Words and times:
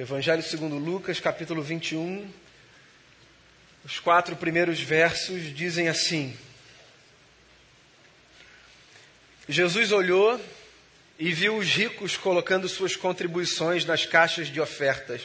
Evangelho 0.00 0.42
segundo 0.42 0.78
Lucas, 0.78 1.20
capítulo 1.20 1.60
21. 1.60 2.26
Os 3.84 3.98
quatro 3.98 4.34
primeiros 4.34 4.80
versos 4.80 5.54
dizem 5.54 5.88
assim: 5.90 6.34
Jesus 9.46 9.92
olhou 9.92 10.40
e 11.18 11.30
viu 11.34 11.54
os 11.54 11.66
ricos 11.66 12.16
colocando 12.16 12.66
suas 12.66 12.96
contribuições 12.96 13.84
nas 13.84 14.06
caixas 14.06 14.48
de 14.48 14.58
ofertas. 14.58 15.20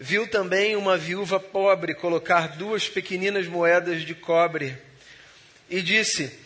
Viu 0.00 0.26
também 0.26 0.74
uma 0.74 0.98
viúva 0.98 1.38
pobre 1.38 1.94
colocar 1.94 2.56
duas 2.56 2.88
pequeninas 2.88 3.46
moedas 3.46 4.02
de 4.02 4.16
cobre 4.16 4.76
e 5.70 5.80
disse: 5.80 6.36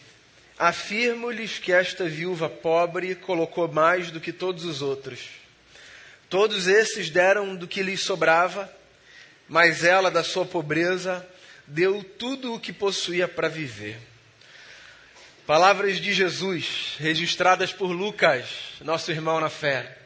Afirmo-lhes 0.59 1.59
que 1.59 1.73
esta 1.73 2.07
viúva 2.07 2.51
pobre 2.51 3.15
colocou 3.15 3.67
mais 3.67 4.11
do 4.11 4.21
que 4.21 4.31
todos 4.31 4.67
os 4.67 4.83
outros 4.83 5.46
Todos 6.29 6.67
esses 6.67 7.09
deram 7.09 7.55
do 7.55 7.69
que 7.69 7.83
lhes 7.83 8.01
sobrava, 8.01 8.71
mas 9.49 9.85
ela, 9.85 10.11
da 10.11 10.25
sua 10.25 10.45
pobreza, 10.45 11.27
deu 11.67 12.03
tudo 12.03 12.55
o 12.55 12.61
que 12.61 12.73
possuía 12.73 13.29
para 13.29 13.49
viver. 13.49 13.97
Palavras 15.47 15.99
de 15.99 16.13
Jesus, 16.13 16.97
registradas 16.99 17.73
por 17.73 17.93
Lucas, 17.93 18.47
nosso 18.81 19.13
irmão 19.13 19.41
na 19.41 19.49
fé. 19.49 19.97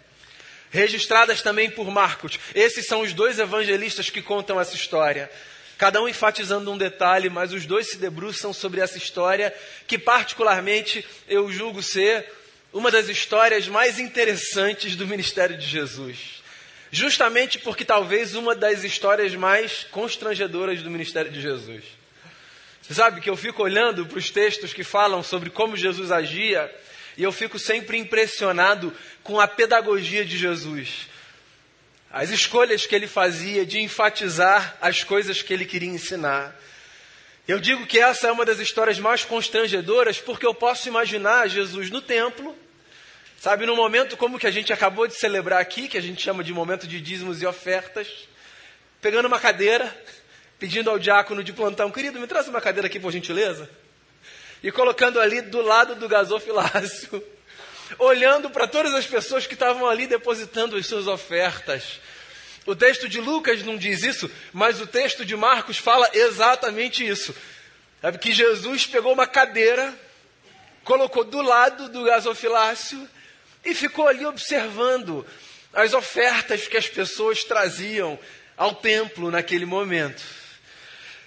Registradas 0.70 1.40
também 1.40 1.70
por 1.70 1.90
Marcos. 1.90 2.38
Esses 2.54 2.86
são 2.86 3.00
os 3.00 3.14
dois 3.14 3.38
evangelistas 3.38 4.10
que 4.10 4.20
contam 4.20 4.60
essa 4.60 4.76
história. 4.76 5.30
Cada 5.78 6.02
um 6.02 6.06
enfatizando 6.06 6.70
um 6.70 6.76
detalhe, 6.76 7.30
mas 7.30 7.54
os 7.54 7.64
dois 7.64 7.88
se 7.88 7.96
debruçam 7.96 8.52
sobre 8.52 8.82
essa 8.82 8.98
história 8.98 9.54
que, 9.86 9.98
particularmente, 9.98 11.02
eu 11.26 11.50
julgo 11.50 11.82
ser 11.82 12.30
uma 12.72 12.90
das 12.90 13.08
histórias 13.08 13.66
mais 13.68 13.98
interessantes 13.98 14.94
do 14.96 15.06
ministério 15.06 15.56
de 15.56 15.66
Jesus. 15.66 16.42
Justamente 16.92 17.58
porque 17.58 17.84
talvez 17.84 18.34
uma 18.34 18.54
das 18.54 18.84
histórias 18.84 19.34
mais 19.34 19.84
constrangedoras 19.90 20.82
do 20.82 20.90
ministério 20.90 21.30
de 21.30 21.40
Jesus. 21.40 21.84
Você 22.82 22.94
sabe 22.94 23.20
que 23.20 23.30
eu 23.30 23.36
fico 23.36 23.62
olhando 23.62 24.06
para 24.06 24.18
os 24.18 24.30
textos 24.30 24.72
que 24.72 24.82
falam 24.82 25.22
sobre 25.22 25.50
como 25.50 25.76
Jesus 25.76 26.10
agia 26.10 26.72
e 27.16 27.22
eu 27.22 27.30
fico 27.30 27.58
sempre 27.58 27.98
impressionado 27.98 28.92
com 29.22 29.38
a 29.38 29.46
pedagogia 29.46 30.24
de 30.24 30.36
Jesus. 30.36 31.08
As 32.10 32.30
escolhas 32.30 32.86
que 32.86 32.94
ele 32.94 33.06
fazia 33.06 33.64
de 33.64 33.78
enfatizar 33.78 34.76
as 34.80 35.04
coisas 35.04 35.42
que 35.42 35.52
ele 35.52 35.64
queria 35.64 35.88
ensinar. 35.88 36.56
Eu 37.46 37.60
digo 37.60 37.86
que 37.86 38.00
essa 38.00 38.26
é 38.26 38.32
uma 38.32 38.44
das 38.44 38.58
histórias 38.58 38.98
mais 38.98 39.24
constrangedoras 39.24 40.20
porque 40.20 40.46
eu 40.46 40.54
posso 40.54 40.88
imaginar 40.88 41.48
Jesus 41.48 41.90
no 41.90 42.00
templo, 42.00 42.56
sabe, 43.40 43.64
no 43.64 43.74
momento 43.74 44.18
como 44.18 44.38
que 44.38 44.46
a 44.46 44.50
gente 44.50 44.70
acabou 44.70 45.06
de 45.06 45.14
celebrar 45.14 45.62
aqui, 45.62 45.88
que 45.88 45.96
a 45.96 46.02
gente 46.02 46.22
chama 46.22 46.44
de 46.44 46.52
momento 46.52 46.86
de 46.86 47.00
dízimos 47.00 47.40
e 47.40 47.46
ofertas, 47.46 48.06
pegando 49.00 49.24
uma 49.24 49.40
cadeira, 49.40 49.96
pedindo 50.58 50.90
ao 50.90 50.98
diácono 50.98 51.42
de 51.42 51.50
plantão, 51.50 51.90
querido, 51.90 52.20
me 52.20 52.26
traz 52.26 52.46
uma 52.48 52.60
cadeira 52.60 52.86
aqui 52.86 53.00
por 53.00 53.10
gentileza, 53.10 53.68
e 54.62 54.70
colocando 54.70 55.18
ali 55.18 55.40
do 55.40 55.62
lado 55.62 55.94
do 55.94 56.06
gasofilácio, 56.06 57.24
olhando 57.98 58.50
para 58.50 58.68
todas 58.68 58.92
as 58.92 59.06
pessoas 59.06 59.46
que 59.46 59.54
estavam 59.54 59.88
ali 59.88 60.06
depositando 60.06 60.76
as 60.76 60.86
suas 60.86 61.06
ofertas. 61.06 61.98
O 62.66 62.76
texto 62.76 63.08
de 63.08 63.22
Lucas 63.22 63.62
não 63.62 63.78
diz 63.78 64.02
isso, 64.02 64.30
mas 64.52 64.82
o 64.82 64.86
texto 64.86 65.24
de 65.24 65.34
Marcos 65.34 65.78
fala 65.78 66.10
exatamente 66.12 67.08
isso. 67.08 67.34
Sabe 68.02 68.18
que 68.18 68.32
Jesus 68.32 68.86
pegou 68.86 69.14
uma 69.14 69.26
cadeira, 69.26 69.98
colocou 70.84 71.24
do 71.24 71.40
lado 71.40 71.88
do 71.88 72.04
gasofilácio 72.04 73.08
e 73.64 73.74
ficou 73.74 74.08
ali 74.08 74.24
observando 74.24 75.26
as 75.72 75.92
ofertas 75.94 76.66
que 76.66 76.76
as 76.76 76.88
pessoas 76.88 77.44
traziam 77.44 78.18
ao 78.56 78.74
templo 78.74 79.30
naquele 79.30 79.64
momento. 79.64 80.22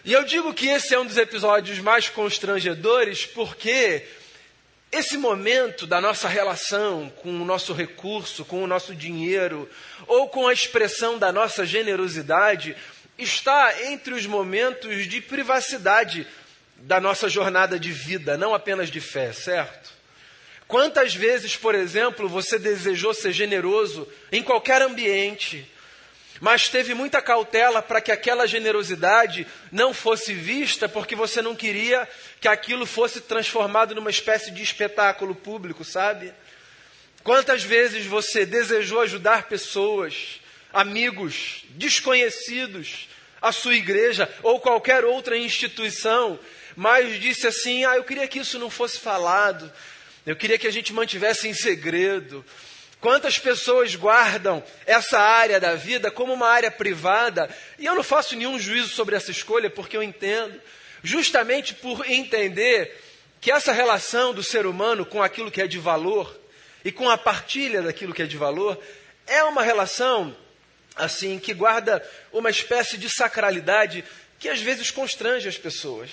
E 0.05 0.11
eu 0.11 0.23
digo 0.23 0.53
que 0.53 0.67
esse 0.67 0.93
é 0.93 0.99
um 0.99 1.05
dos 1.05 1.17
episódios 1.17 1.79
mais 1.79 2.09
constrangedores 2.09 3.25
porque 3.25 4.05
esse 4.91 5.17
momento 5.17 5.87
da 5.87 5.99
nossa 5.99 6.27
relação 6.27 7.11
com 7.21 7.29
o 7.41 7.45
nosso 7.45 7.73
recurso, 7.73 8.45
com 8.45 8.63
o 8.63 8.67
nosso 8.67 8.93
dinheiro, 8.93 9.67
ou 10.05 10.29
com 10.29 10.47
a 10.47 10.53
expressão 10.53 11.17
da 11.17 11.31
nossa 11.31 11.65
generosidade, 11.65 12.75
está 13.17 13.73
entre 13.85 14.13
os 14.13 14.25
momentos 14.27 15.07
de 15.07 15.21
privacidade 15.21 16.27
da 16.77 16.99
nossa 16.99 17.29
jornada 17.29 17.79
de 17.79 17.91
vida, 17.91 18.37
não 18.37 18.53
apenas 18.53 18.91
de 18.91 18.99
fé, 18.99 19.31
certo? 19.31 20.02
Quantas 20.73 21.13
vezes, 21.13 21.55
por 21.55 21.75
exemplo, 21.75 22.27
você 22.27 22.57
desejou 22.57 23.13
ser 23.13 23.31
generoso 23.31 24.11
em 24.31 24.41
qualquer 24.41 24.81
ambiente, 24.81 25.71
mas 26.41 26.67
teve 26.67 26.95
muita 26.95 27.21
cautela 27.21 27.79
para 27.79 28.01
que 28.01 28.11
aquela 28.11 28.47
generosidade 28.47 29.45
não 29.71 29.93
fosse 29.93 30.33
vista, 30.33 30.89
porque 30.89 31.15
você 31.15 31.43
não 31.43 31.55
queria 31.55 32.09
que 32.41 32.47
aquilo 32.47 32.87
fosse 32.87 33.21
transformado 33.21 33.93
numa 33.93 34.09
espécie 34.09 34.49
de 34.49 34.63
espetáculo 34.63 35.35
público, 35.35 35.85
sabe? 35.85 36.33
Quantas 37.23 37.61
vezes 37.61 38.07
você 38.07 38.43
desejou 38.43 39.01
ajudar 39.01 39.43
pessoas, 39.43 40.41
amigos, 40.73 41.65
desconhecidos, 41.69 43.07
a 43.39 43.51
sua 43.51 43.75
igreja 43.75 44.27
ou 44.41 44.59
qualquer 44.59 45.05
outra 45.05 45.37
instituição, 45.37 46.39
mas 46.75 47.19
disse 47.19 47.45
assim: 47.45 47.85
ah, 47.85 47.95
eu 47.95 48.03
queria 48.03 48.27
que 48.27 48.39
isso 48.39 48.57
não 48.57 48.71
fosse 48.71 48.99
falado, 48.99 49.71
eu 50.25 50.35
queria 50.35 50.57
que 50.57 50.67
a 50.67 50.71
gente 50.71 50.93
mantivesse 50.93 51.47
em 51.47 51.53
segredo, 51.53 52.45
Quantas 53.03 53.37
pessoas 53.37 53.93
guardam 53.95 54.63
essa 54.85 55.19
área 55.19 55.59
da 55.59 55.75
vida 55.75 56.09
como 56.09 56.31
uma 56.31 56.47
área 56.47 56.71
privada? 56.71 57.53
E 57.77 57.85
eu 57.85 57.95
não 57.95 58.01
faço 58.01 58.33
nenhum 58.33 58.57
juízo 58.57 58.87
sobre 58.95 59.13
essa 59.13 59.29
escolha, 59.29 59.69
porque 59.69 59.97
eu 59.97 60.01
entendo, 60.01 60.57
justamente 61.03 61.73
por 61.73 62.09
entender 62.09 62.97
que 63.41 63.51
essa 63.51 63.73
relação 63.73 64.33
do 64.33 64.41
ser 64.41 64.65
humano 64.65 65.05
com 65.05 65.21
aquilo 65.21 65.51
que 65.51 65.61
é 65.61 65.67
de 65.67 65.77
valor 65.77 66.33
e 66.85 66.93
com 66.93 67.09
a 67.09 67.17
partilha 67.17 67.81
daquilo 67.81 68.13
que 68.13 68.21
é 68.21 68.25
de 68.25 68.37
valor 68.37 68.81
é 69.27 69.43
uma 69.43 69.63
relação 69.63 70.33
assim 70.95 71.37
que 71.37 71.53
guarda 71.53 72.01
uma 72.31 72.49
espécie 72.49 72.97
de 72.97 73.09
sacralidade 73.09 74.01
que 74.39 74.47
às 74.47 74.61
vezes 74.61 74.89
constrange 74.89 75.49
as 75.49 75.57
pessoas. 75.57 76.09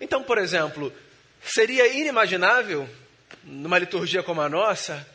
Então, 0.00 0.22
por 0.22 0.38
exemplo, 0.38 0.90
seria 1.42 1.86
inimaginável 1.88 2.88
numa 3.44 3.78
liturgia 3.78 4.22
como 4.22 4.40
a 4.40 4.48
nossa 4.48 5.06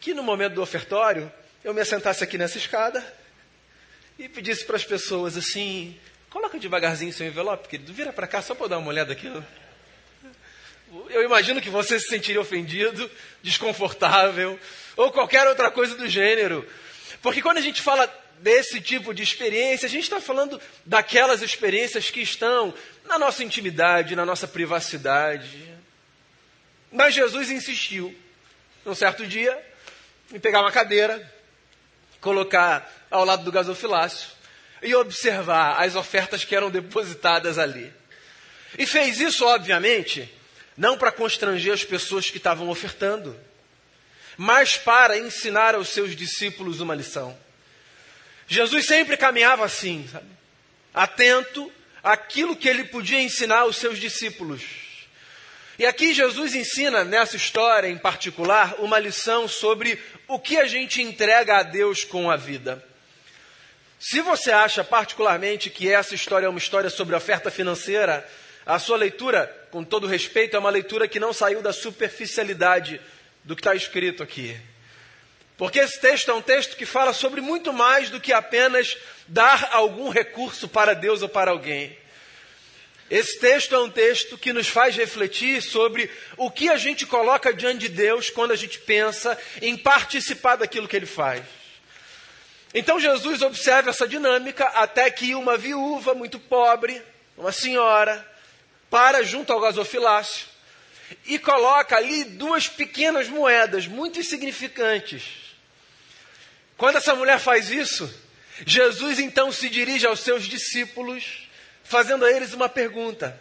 que 0.00 0.12
no 0.12 0.22
momento 0.22 0.54
do 0.54 0.62
ofertório 0.62 1.32
eu 1.62 1.72
me 1.72 1.80
assentasse 1.80 2.24
aqui 2.24 2.36
nessa 2.36 2.58
escada 2.58 3.04
e 4.18 4.28
pedisse 4.28 4.64
para 4.64 4.76
as 4.76 4.84
pessoas 4.84 5.36
assim: 5.36 5.98
coloca 6.28 6.58
devagarzinho 6.58 7.12
seu 7.12 7.26
envelope, 7.26 7.68
querido, 7.68 7.92
vira 7.92 8.12
para 8.12 8.26
cá 8.26 8.42
só 8.42 8.54
para 8.54 8.68
dar 8.68 8.78
uma 8.78 8.88
olhada 8.88 9.12
aqui. 9.12 9.30
Eu 11.08 11.22
imagino 11.22 11.60
que 11.60 11.70
você 11.70 11.98
se 11.98 12.08
sentiria 12.08 12.40
ofendido, 12.40 13.10
desconfortável, 13.42 14.58
ou 14.96 15.10
qualquer 15.10 15.46
outra 15.46 15.70
coisa 15.70 15.94
do 15.94 16.06
gênero. 16.06 16.68
Porque 17.22 17.40
quando 17.40 17.58
a 17.58 17.62
gente 17.62 17.80
fala 17.80 18.06
desse 18.42 18.80
tipo 18.80 19.14
de 19.14 19.22
experiência, 19.22 19.86
a 19.86 19.88
gente 19.88 20.02
está 20.02 20.20
falando 20.20 20.60
daquelas 20.84 21.42
experiências 21.42 22.10
que 22.10 22.20
estão 22.20 22.74
na 23.04 23.18
nossa 23.18 23.44
intimidade, 23.44 24.16
na 24.16 24.26
nossa 24.26 24.48
privacidade. 24.48 25.72
Mas 26.90 27.14
Jesus 27.14 27.50
insistiu. 27.50 28.14
Num 28.84 28.96
certo 28.96 29.24
dia, 29.24 29.56
em 30.32 30.40
pegar 30.40 30.60
uma 30.60 30.72
cadeira, 30.72 31.32
colocar 32.20 32.92
ao 33.08 33.24
lado 33.24 33.44
do 33.44 33.52
gasofilácio 33.52 34.30
e 34.82 34.92
observar 34.92 35.80
as 35.80 35.94
ofertas 35.94 36.44
que 36.44 36.56
eram 36.56 36.68
depositadas 36.68 37.58
ali. 37.58 37.92
E 38.76 38.84
fez 38.84 39.20
isso, 39.20 39.46
obviamente, 39.46 40.28
não 40.76 40.98
para 40.98 41.12
constranger 41.12 41.72
as 41.72 41.84
pessoas 41.84 42.28
que 42.28 42.38
estavam 42.38 42.68
ofertando, 42.68 43.38
mas 44.36 44.76
para 44.76 45.16
ensinar 45.16 45.76
aos 45.76 45.90
seus 45.90 46.16
discípulos 46.16 46.80
uma 46.80 46.96
lição. 46.96 47.38
Jesus 48.52 48.84
sempre 48.84 49.16
caminhava 49.16 49.64
assim, 49.64 50.06
sabe? 50.12 50.26
atento 50.92 51.72
àquilo 52.02 52.54
que 52.54 52.68
ele 52.68 52.84
podia 52.84 53.18
ensinar 53.18 53.60
aos 53.60 53.76
seus 53.76 53.98
discípulos. 53.98 54.62
E 55.78 55.86
aqui 55.86 56.12
Jesus 56.12 56.54
ensina, 56.54 57.02
nessa 57.02 57.34
história 57.34 57.88
em 57.88 57.96
particular, 57.96 58.74
uma 58.78 58.98
lição 58.98 59.48
sobre 59.48 59.98
o 60.28 60.38
que 60.38 60.58
a 60.58 60.66
gente 60.66 61.00
entrega 61.00 61.56
a 61.56 61.62
Deus 61.62 62.04
com 62.04 62.30
a 62.30 62.36
vida. 62.36 62.84
Se 63.98 64.20
você 64.20 64.52
acha 64.52 64.84
particularmente 64.84 65.70
que 65.70 65.90
essa 65.90 66.14
história 66.14 66.44
é 66.44 66.50
uma 66.50 66.58
história 66.58 66.90
sobre 66.90 67.16
oferta 67.16 67.50
financeira, 67.50 68.28
a 68.66 68.78
sua 68.78 68.98
leitura, 68.98 69.46
com 69.70 69.82
todo 69.82 70.06
respeito, 70.06 70.54
é 70.54 70.58
uma 70.58 70.68
leitura 70.68 71.08
que 71.08 71.18
não 71.18 71.32
saiu 71.32 71.62
da 71.62 71.72
superficialidade 71.72 73.00
do 73.42 73.56
que 73.56 73.60
está 73.60 73.74
escrito 73.74 74.22
aqui. 74.22 74.60
Porque 75.56 75.78
esse 75.78 76.00
texto 76.00 76.30
é 76.30 76.34
um 76.34 76.42
texto 76.42 76.76
que 76.76 76.86
fala 76.86 77.12
sobre 77.12 77.40
muito 77.40 77.72
mais 77.72 78.10
do 78.10 78.20
que 78.20 78.32
apenas 78.32 78.96
dar 79.28 79.70
algum 79.72 80.08
recurso 80.08 80.68
para 80.68 80.94
Deus 80.94 81.22
ou 81.22 81.28
para 81.28 81.50
alguém. 81.50 81.96
Esse 83.10 83.38
texto 83.38 83.74
é 83.74 83.78
um 83.78 83.90
texto 83.90 84.38
que 84.38 84.52
nos 84.54 84.68
faz 84.68 84.96
refletir 84.96 85.60
sobre 85.60 86.10
o 86.36 86.50
que 86.50 86.70
a 86.70 86.78
gente 86.78 87.04
coloca 87.04 87.52
diante 87.52 87.80
de 87.80 87.88
Deus 87.90 88.30
quando 88.30 88.52
a 88.52 88.56
gente 88.56 88.78
pensa 88.78 89.38
em 89.60 89.76
participar 89.76 90.56
daquilo 90.56 90.88
que 90.88 90.96
Ele 90.96 91.06
faz. 91.06 91.44
Então 92.72 92.98
Jesus 92.98 93.42
observa 93.42 93.90
essa 93.90 94.08
dinâmica 94.08 94.64
até 94.68 95.10
que 95.10 95.34
uma 95.34 95.58
viúva 95.58 96.14
muito 96.14 96.38
pobre, 96.38 97.02
uma 97.36 97.52
senhora, 97.52 98.26
para 98.88 99.22
junto 99.22 99.52
ao 99.52 99.60
gasofilácio 99.60 100.51
e 101.26 101.38
coloca 101.38 101.96
ali 101.96 102.24
duas 102.24 102.68
pequenas 102.68 103.28
moedas 103.28 103.86
muito 103.86 104.18
insignificantes. 104.18 105.22
Quando 106.76 106.96
essa 106.96 107.14
mulher 107.14 107.38
faz 107.38 107.70
isso, 107.70 108.12
Jesus 108.66 109.18
então 109.18 109.50
se 109.50 109.68
dirige 109.68 110.06
aos 110.06 110.20
seus 110.20 110.44
discípulos, 110.44 111.48
fazendo 111.84 112.24
a 112.24 112.30
eles 112.30 112.52
uma 112.52 112.68
pergunta: 112.68 113.40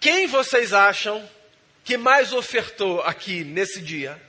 Quem 0.00 0.26
vocês 0.26 0.72
acham 0.72 1.28
que 1.84 1.96
mais 1.96 2.32
ofertou 2.32 3.02
aqui 3.02 3.44
nesse 3.44 3.80
dia? 3.80 4.20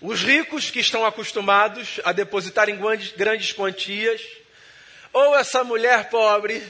Os 0.00 0.22
ricos 0.22 0.70
que 0.70 0.80
estão 0.80 1.04
acostumados 1.06 2.00
a 2.04 2.12
depositar 2.12 2.68
em 2.68 2.78
grandes 3.16 3.52
quantias, 3.52 4.20
ou 5.12 5.34
essa 5.34 5.64
mulher 5.64 6.10
pobre 6.10 6.62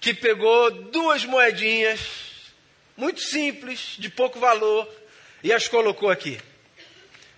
que 0.00 0.12
pegou 0.12 0.70
duas 0.70 1.24
moedinhas, 1.24 2.27
muito 2.98 3.20
simples, 3.20 3.94
de 3.96 4.10
pouco 4.10 4.40
valor, 4.40 4.92
e 5.40 5.52
as 5.52 5.68
colocou 5.68 6.10
aqui. 6.10 6.38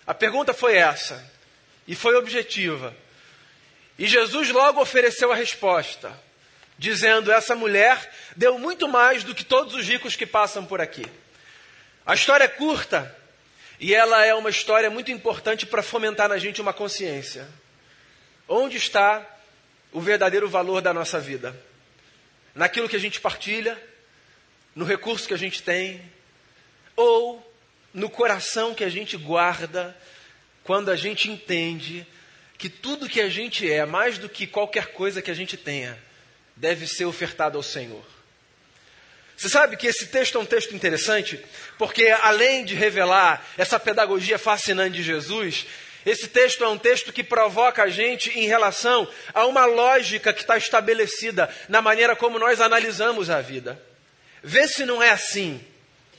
A 0.07 0.15
pergunta 0.15 0.55
foi 0.55 0.75
essa, 0.75 1.23
e 1.87 1.95
foi 1.95 2.17
objetiva. 2.17 2.97
E 3.99 4.07
Jesus 4.07 4.49
logo 4.49 4.81
ofereceu 4.81 5.31
a 5.31 5.37
resposta, 5.37 6.19
dizendo: 6.79 7.31
essa 7.31 7.55
mulher 7.55 8.11
deu 8.35 8.59
muito 8.59 8.89
mais 8.89 9.23
do 9.23 9.35
que 9.35 9.45
todos 9.45 9.75
os 9.75 9.87
ricos 9.87 10.17
que 10.17 10.25
passam 10.25 10.65
por 10.65 10.81
aqui. 10.81 11.05
A 12.07 12.15
história 12.15 12.45
é 12.45 12.49
curta, 12.49 13.15
e 13.79 13.95
ela 13.95 14.25
é 14.25 14.35
uma 14.35 14.49
história 14.49 14.89
muito 14.89 15.11
importante 15.11 15.67
para 15.67 15.83
fomentar 15.83 16.31
na 16.31 16.39
gente 16.39 16.62
uma 16.62 16.73
consciência. 16.73 17.47
Onde 18.49 18.79
está 18.79 19.27
o 19.93 20.01
verdadeiro 20.01 20.49
valor 20.49 20.81
da 20.81 20.95
nossa 20.95 21.21
vida? 21.21 21.55
Naquilo 22.55 22.89
que 22.89 22.97
a 22.97 23.01
gente 23.01 23.21
partilha, 23.21 23.90
no 24.75 24.85
recurso 24.85 25.27
que 25.27 25.35
a 25.35 25.39
gente 25.39 25.63
tem, 25.63 26.03
ou 26.97 27.45
no 27.93 28.09
coração 28.09 28.75
que 28.75 28.85
a 28.85 28.89
gente 28.89 29.17
guarda 29.17 29.97
quando 30.63 30.91
a 30.91 30.97
gente 30.97 31.31
entende 31.31 32.07
que 32.57 32.69
tudo 32.69 33.09
que 33.09 33.21
a 33.21 33.29
gente 33.29 33.71
é, 33.71 33.85
mais 33.87 34.19
do 34.19 34.29
que 34.29 34.47
qualquer 34.47 34.89
coisa 34.89 35.23
que 35.23 35.31
a 35.31 35.35
gente 35.35 35.57
tenha, 35.57 35.99
deve 36.55 36.87
ser 36.87 37.07
ofertado 37.07 37.57
ao 37.57 37.63
Senhor. 37.63 38.05
Você 39.37 39.49
sabe 39.49 39.79
que 39.79 39.87
esse 39.87 40.09
texto 40.09 40.37
é 40.37 40.41
um 40.41 40.45
texto 40.45 40.77
interessante, 40.77 41.43
porque 41.79 42.09
além 42.09 42.63
de 42.63 42.75
revelar 42.75 43.43
essa 43.57 43.81
pedagogia 43.81 44.39
fascinante 44.39 44.97
de 44.97 45.03
Jesus, 45.03 45.67
esse 46.05 46.29
texto 46.29 46.63
é 46.63 46.69
um 46.69 46.77
texto 46.77 47.11
que 47.11 47.25
provoca 47.25 47.83
a 47.83 47.89
gente 47.89 48.39
em 48.39 48.47
relação 48.47 49.09
a 49.33 49.47
uma 49.47 49.65
lógica 49.65 50.33
que 50.33 50.43
está 50.43 50.59
estabelecida 50.59 51.49
na 51.69 51.81
maneira 51.81 52.15
como 52.15 52.39
nós 52.39 52.61
analisamos 52.61 53.31
a 53.31 53.41
vida. 53.41 53.81
Vê 54.43 54.67
se 54.67 54.85
não 54.85 55.03
é 55.03 55.11
assim. 55.11 55.65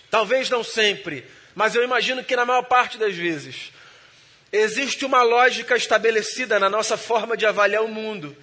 Talvez 0.10 0.50
não 0.50 0.64
sempre, 0.64 1.26
mas 1.56 1.76
eu 1.76 1.84
imagino 1.84 2.24
que 2.24 2.36
na 2.36 2.46
maior 2.46 2.64
parte 2.64 2.98
das 2.98 3.16
vezes. 3.16 3.72
Existe 4.52 5.06
uma 5.06 5.24
lógica 5.24 5.78
estabelecida 5.78 6.60
na 6.60 6.70
nossa 6.70 6.98
forma 6.98 7.38
de 7.38 7.46
avaliar 7.46 7.84
o 7.84 7.88
mundo. 7.88 8.36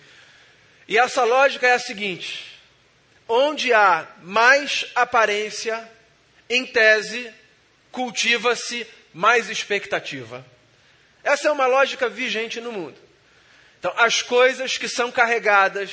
E 0.89 0.99
essa 0.99 1.23
lógica 1.25 1.67
é 1.67 1.75
a 1.75 1.79
seguinte: 1.79 2.59
Onde 3.29 3.75
há 3.75 4.07
mais 4.23 4.87
aparência, 4.95 5.87
em 6.49 6.65
tese, 6.65 7.31
cultiva-se 7.93 8.87
mais 9.13 9.51
expectativa. 9.51 10.45
Essa 11.23 11.49
é 11.49 11.53
uma 11.53 11.67
lógica 11.67 12.09
vigente 12.09 12.59
no 12.61 12.73
mundo. 12.73 12.97
Então, 13.79 13.93
as 13.97 14.23
coisas 14.23 14.79
que 14.79 14.89
são 14.89 15.13
carregadas 15.13 15.91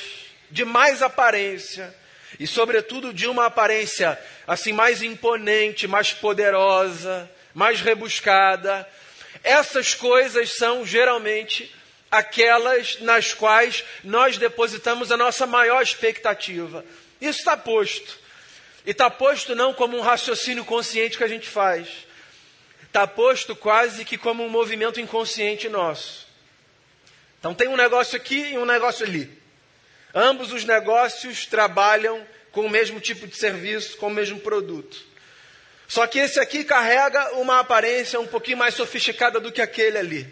de 0.50 0.64
mais 0.64 1.02
aparência, 1.02 1.94
e 2.38 2.46
sobretudo 2.46 3.12
de 3.12 3.26
uma 3.26 3.46
aparência 3.46 4.18
assim 4.46 4.72
mais 4.72 5.02
imponente, 5.02 5.86
mais 5.86 6.12
poderosa, 6.12 7.30
mais 7.54 7.80
rebuscada, 7.80 8.88
essas 9.42 9.94
coisas 9.94 10.56
são 10.56 10.84
geralmente 10.84 11.72
aquelas 12.10 13.00
nas 13.00 13.32
quais 13.32 13.84
nós 14.02 14.38
depositamos 14.38 15.10
a 15.10 15.16
nossa 15.16 15.46
maior 15.46 15.82
expectativa. 15.82 16.84
Isso 17.20 17.38
está 17.40 17.56
posto. 17.56 18.18
E 18.84 18.90
está 18.90 19.10
posto 19.10 19.54
não 19.54 19.74
como 19.74 19.96
um 19.96 20.00
raciocínio 20.00 20.64
consciente 20.64 21.16
que 21.16 21.24
a 21.24 21.28
gente 21.28 21.48
faz. 21.48 21.88
Está 22.82 23.06
posto 23.06 23.56
quase 23.56 24.04
que 24.04 24.16
como 24.16 24.44
um 24.44 24.48
movimento 24.48 25.00
inconsciente 25.00 25.68
nosso. 25.68 26.26
Então 27.38 27.54
tem 27.54 27.68
um 27.68 27.76
negócio 27.76 28.16
aqui 28.16 28.52
e 28.52 28.58
um 28.58 28.64
negócio 28.64 29.04
ali. 29.04 29.30
Ambos 30.18 30.50
os 30.50 30.64
negócios 30.64 31.44
trabalham 31.44 32.26
com 32.50 32.62
o 32.62 32.70
mesmo 32.70 32.98
tipo 32.98 33.26
de 33.26 33.36
serviço, 33.36 33.98
com 33.98 34.06
o 34.06 34.10
mesmo 34.10 34.40
produto. 34.40 34.96
Só 35.86 36.06
que 36.06 36.18
esse 36.18 36.40
aqui 36.40 36.64
carrega 36.64 37.34
uma 37.34 37.60
aparência 37.60 38.18
um 38.18 38.26
pouquinho 38.26 38.56
mais 38.56 38.72
sofisticada 38.72 39.38
do 39.38 39.52
que 39.52 39.60
aquele 39.60 39.98
ali. 39.98 40.26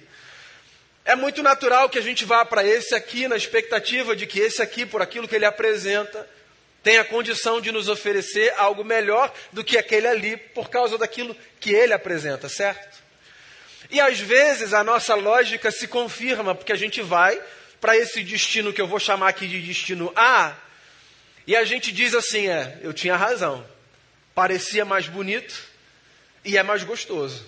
É 1.05 1.15
muito 1.15 1.43
natural 1.43 1.91
que 1.91 1.99
a 1.99 2.03
gente 2.03 2.25
vá 2.25 2.47
para 2.47 2.65
esse 2.65 2.95
aqui 2.95 3.29
na 3.29 3.37
expectativa 3.37 4.17
de 4.17 4.27
que 4.27 4.41
esse 4.41 4.63
aqui, 4.63 4.87
por 4.87 5.03
aquilo 5.03 5.29
que 5.29 5.37
ele 5.37 5.45
apresenta, 5.45 6.27
tem 6.83 6.97
a 6.97 7.05
condição 7.05 7.61
de 7.61 7.71
nos 7.71 7.87
oferecer 7.87 8.55
algo 8.57 8.83
melhor 8.83 9.31
do 9.53 9.63
que 9.63 9.77
aquele 9.77 10.07
ali, 10.07 10.39
por 10.39 10.71
causa 10.71 10.97
daquilo 10.97 11.37
que 11.61 11.75
ele 11.75 11.93
apresenta, 11.93 12.49
certo? 12.49 13.05
E 13.91 14.01
às 14.01 14.19
vezes 14.19 14.73
a 14.73 14.83
nossa 14.83 15.15
lógica 15.15 15.71
se 15.71 15.87
confirma, 15.87 16.55
porque 16.55 16.73
a 16.73 16.77
gente 16.77 17.03
vai 17.03 17.39
para 17.85 17.99
esse 17.99 18.23
destino 18.23 18.73
que 18.73 18.81
eu 18.81 18.87
vou 18.87 18.99
chamar 18.99 19.29
aqui 19.29 19.47
de 19.47 19.61
destino 19.61 20.11
A, 20.17 20.57
e 21.47 21.55
a 21.55 21.65
gente 21.65 21.93
diz 21.93 22.15
assim: 22.15 22.49
é, 22.49 22.79
eu 22.81 22.95
tinha 22.95 23.15
razão, 23.15 23.63
parecia 24.35 24.87
mais 24.87 25.07
bonito 25.07 25.55
e 26.43 26.57
é 26.57 26.63
mais 26.63 26.83
gostoso. 26.83 27.47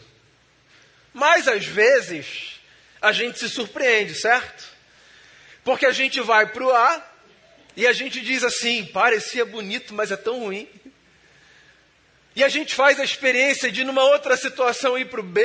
Mas 1.15 1.49
às 1.49 1.65
vezes 1.65 2.61
a 3.01 3.13
gente 3.13 3.39
se 3.39 3.49
surpreende, 3.49 4.15
certo? 4.15 4.63
Porque 5.65 5.87
a 5.87 5.91
gente 5.91 6.21
vai 6.21 6.45
para 6.45 6.65
o 6.65 6.71
A 6.71 7.11
e 7.75 7.87
a 7.87 7.95
gente 7.95 8.21
diz 8.21 8.45
assim: 8.45 8.85
parecia 8.85 9.47
bonito, 9.47 9.95
mas 9.95 10.13
é 10.13 10.19
tão 10.19 10.41
ruim. 10.41 10.69
E 12.35 12.45
a 12.45 12.49
gente 12.51 12.75
faz 12.75 13.01
a 13.01 13.05
experiência 13.05 13.73
de, 13.73 13.85
numa 13.85 14.05
outra 14.05 14.37
situação, 14.37 14.99
ir 14.99 15.07
para 15.07 15.21
o 15.21 15.23
B. 15.23 15.43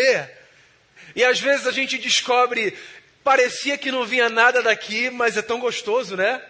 E 1.16 1.24
às 1.24 1.40
vezes 1.40 1.66
a 1.66 1.72
gente 1.72 1.98
descobre: 1.98 2.78
parecia 3.24 3.78
que 3.78 3.92
não 3.92 4.06
vinha 4.06 4.30
nada 4.30 4.62
daqui, 4.62 5.10
mas 5.10 5.38
é 5.38 5.42
tão 5.42 5.60
gostoso, 5.60 6.16
né? 6.16 6.42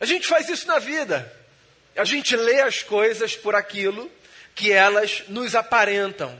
A 0.00 0.04
gente 0.04 0.26
faz 0.26 0.48
isso 0.48 0.66
na 0.66 0.78
vida. 0.78 1.30
A 1.96 2.04
gente 2.04 2.36
lê 2.36 2.60
as 2.60 2.82
coisas 2.82 3.36
por 3.36 3.54
aquilo 3.54 4.10
que 4.54 4.72
elas 4.72 5.24
nos 5.28 5.54
aparentam, 5.54 6.36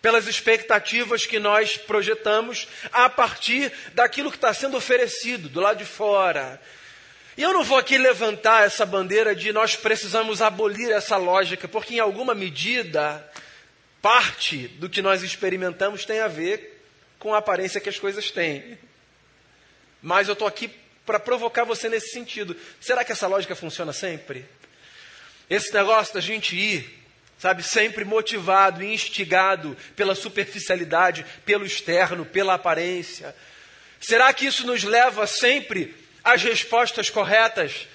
pelas 0.00 0.26
expectativas 0.26 1.26
que 1.26 1.38
nós 1.38 1.76
projetamos 1.76 2.68
a 2.92 3.08
partir 3.08 3.72
daquilo 3.94 4.30
que 4.30 4.36
está 4.36 4.52
sendo 4.52 4.76
oferecido 4.76 5.48
do 5.48 5.60
lado 5.60 5.78
de 5.78 5.84
fora, 5.84 6.60
e 7.36 7.42
eu 7.42 7.52
não 7.52 7.64
vou 7.64 7.78
aqui 7.78 7.96
levantar 7.96 8.66
essa 8.66 8.84
bandeira 8.84 9.34
de 9.34 9.52
nós 9.52 9.74
precisamos 9.74 10.42
abolir 10.42 10.90
essa 10.90 11.16
lógica, 11.16 11.66
porque 11.66 11.94
em 11.94 11.98
alguma 11.98 12.34
medida, 12.34 13.26
parte 14.02 14.68
do 14.68 14.88
que 14.88 15.00
nós 15.00 15.22
experimentamos 15.22 16.04
tem 16.04 16.20
a 16.20 16.28
ver 16.28 16.81
com 17.22 17.32
a 17.32 17.38
aparência 17.38 17.80
que 17.80 17.88
as 17.88 18.00
coisas 18.00 18.32
têm. 18.32 18.76
Mas 20.02 20.26
eu 20.26 20.32
estou 20.32 20.48
aqui 20.48 20.68
para 21.06 21.20
provocar 21.20 21.62
você 21.62 21.88
nesse 21.88 22.10
sentido. 22.10 22.56
Será 22.80 23.04
que 23.04 23.12
essa 23.12 23.28
lógica 23.28 23.54
funciona 23.54 23.92
sempre? 23.92 24.44
Esse 25.48 25.72
negócio 25.72 26.12
da 26.14 26.20
gente 26.20 26.56
ir, 26.56 27.00
sabe, 27.38 27.62
sempre 27.62 28.04
motivado 28.04 28.82
e 28.82 28.92
instigado 28.92 29.76
pela 29.94 30.16
superficialidade, 30.16 31.24
pelo 31.46 31.64
externo, 31.64 32.26
pela 32.26 32.54
aparência. 32.54 33.32
Será 34.00 34.32
que 34.32 34.44
isso 34.44 34.66
nos 34.66 34.82
leva 34.82 35.24
sempre 35.24 35.94
as 36.24 36.42
respostas 36.42 37.08
corretas? 37.08 37.86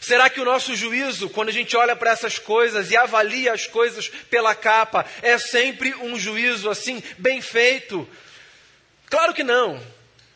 Será 0.00 0.30
que 0.30 0.40
o 0.40 0.44
nosso 0.44 0.76
juízo, 0.76 1.28
quando 1.28 1.48
a 1.48 1.52
gente 1.52 1.76
olha 1.76 1.96
para 1.96 2.12
essas 2.12 2.38
coisas 2.38 2.92
e 2.92 2.96
avalia 2.96 3.52
as 3.52 3.66
coisas 3.66 4.08
pela 4.30 4.54
capa, 4.54 5.04
é 5.22 5.36
sempre 5.38 5.92
um 5.96 6.16
juízo 6.16 6.70
assim, 6.70 7.02
bem 7.18 7.42
feito? 7.42 8.08
Claro 9.08 9.32
que 9.34 9.42
não. 9.42 9.80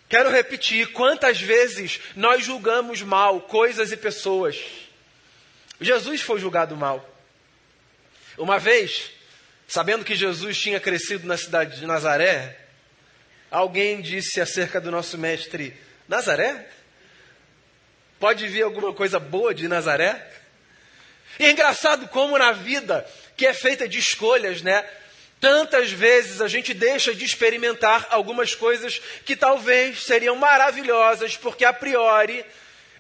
Quero 0.09 0.31
repetir: 0.31 0.93
quantas 0.93 1.41
vezes 1.41 2.01
nós 2.17 2.45
julgamos 2.45 3.03
mal 3.03 3.41
coisas 3.43 3.93
e 3.93 3.97
pessoas? 3.97 4.57
Jesus 5.81 6.21
foi 6.21 6.41
julgado 6.41 6.77
mal. 6.77 7.09
Uma 8.37 8.59
vez, 8.59 9.11
sabendo 9.67 10.05
que 10.05 10.15
Jesus 10.15 10.59
tinha 10.59 10.81
crescido 10.81 11.27
na 11.27 11.37
cidade 11.37 11.79
de 11.79 11.87
Nazaré, 11.87 12.59
alguém 13.51 14.01
disse 14.01 14.41
acerca 14.41 14.81
do 14.81 14.91
nosso 14.91 15.17
mestre: 15.17 15.77
Nazaré? 16.09 16.69
Pode 18.19 18.47
vir 18.49 18.63
alguma 18.63 18.93
coisa 18.93 19.19
boa 19.19 19.55
de 19.55 19.67
Nazaré? 19.67 20.31
E 21.39 21.45
é 21.45 21.51
engraçado 21.51 22.07
como 22.09 22.37
na 22.37 22.53
vida, 22.53 23.09
que 23.37 23.47
é 23.47 23.55
feita 23.55 23.89
de 23.89 23.99
escolhas, 23.99 24.61
né? 24.61 24.85
Tantas 25.41 25.91
vezes 25.91 26.43
a 26.43 26.49
gente 26.49 26.75
deixa 26.75 27.15
de 27.15 27.25
experimentar 27.25 28.07
algumas 28.11 28.55
coisas 28.55 29.01
que 29.25 29.35
talvez 29.35 30.05
seriam 30.05 30.37
maravilhosas, 30.37 31.35
porque 31.35 31.65
a 31.65 31.73
priori 31.73 32.45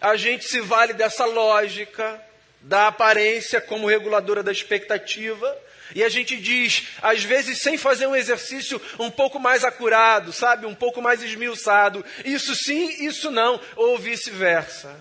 a 0.00 0.16
gente 0.16 0.47
se 0.47 0.61
vale 0.61 0.94
dessa 0.94 1.26
lógica 1.26 2.18
da 2.62 2.88
aparência 2.88 3.61
como 3.61 3.87
reguladora 3.87 4.42
da 4.42 4.50
expectativa. 4.50 5.56
E 5.94 6.02
a 6.02 6.09
gente 6.09 6.37
diz, 6.37 6.87
às 7.02 7.23
vezes 7.25 7.61
sem 7.61 7.76
fazer 7.76 8.06
um 8.06 8.16
exercício 8.16 8.80
um 8.99 9.11
pouco 9.11 9.38
mais 9.38 9.62
acurado, 9.62 10.32
sabe? 10.32 10.64
Um 10.64 10.75
pouco 10.75 11.02
mais 11.02 11.23
esmiuçado. 11.23 12.02
Isso 12.25 12.54
sim, 12.54 13.04
isso 13.04 13.30
não, 13.30 13.61
ou 13.76 13.99
vice-versa. 13.99 14.99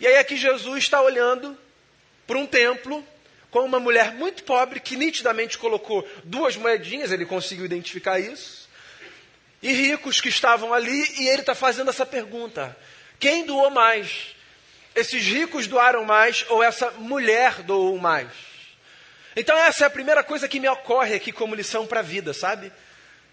E 0.00 0.06
aí 0.06 0.16
aqui 0.16 0.36
Jesus 0.36 0.84
está 0.84 1.00
olhando 1.00 1.56
para 2.26 2.38
um 2.38 2.46
templo 2.46 3.06
com 3.50 3.60
uma 3.60 3.80
mulher 3.80 4.12
muito 4.12 4.44
pobre 4.44 4.80
que 4.80 4.96
nitidamente 4.96 5.56
colocou 5.56 6.06
duas 6.24 6.56
moedinhas, 6.56 7.10
ele 7.10 7.24
conseguiu 7.24 7.64
identificar 7.64 8.18
isso, 8.18 8.68
e 9.62 9.72
ricos 9.72 10.20
que 10.20 10.28
estavam 10.28 10.72
ali, 10.72 11.04
e 11.18 11.28
ele 11.28 11.40
está 11.40 11.54
fazendo 11.54 11.90
essa 11.90 12.06
pergunta: 12.06 12.76
quem 13.18 13.44
doou 13.44 13.70
mais? 13.70 14.36
Esses 14.94 15.24
ricos 15.24 15.66
doaram 15.66 16.04
mais 16.04 16.44
ou 16.48 16.62
essa 16.62 16.90
mulher 16.92 17.62
doou 17.62 17.98
mais? 17.98 18.28
Então, 19.36 19.56
essa 19.56 19.84
é 19.84 19.86
a 19.86 19.90
primeira 19.90 20.24
coisa 20.24 20.48
que 20.48 20.58
me 20.58 20.68
ocorre 20.68 21.14
aqui 21.14 21.30
como 21.30 21.54
lição 21.54 21.86
para 21.86 22.00
a 22.00 22.02
vida, 22.02 22.34
sabe? 22.34 22.72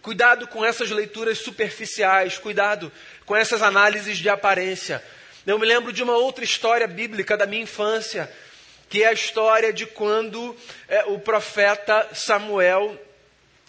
Cuidado 0.02 0.48
com 0.48 0.64
essas 0.64 0.92
leituras 0.92 1.40
superficiais, 1.40 2.38
cuidado 2.38 2.92
com 3.26 3.36
essas 3.36 3.64
análises 3.64 4.20
de 4.20 4.30
aparência. 4.30 5.04
Eu 5.48 5.58
me 5.58 5.66
lembro 5.66 5.92
de 5.92 6.04
uma 6.04 6.16
outra 6.16 6.44
história 6.44 6.88
bíblica 6.88 7.36
da 7.36 7.48
minha 7.48 7.64
infância, 7.64 8.32
que 8.90 9.04
é 9.04 9.08
a 9.08 9.14
história 9.14 9.74
de 9.74 9.86
quando 9.86 10.56
é, 10.88 11.04
o 11.06 11.20
profeta 11.20 12.10
Samuel 12.14 13.00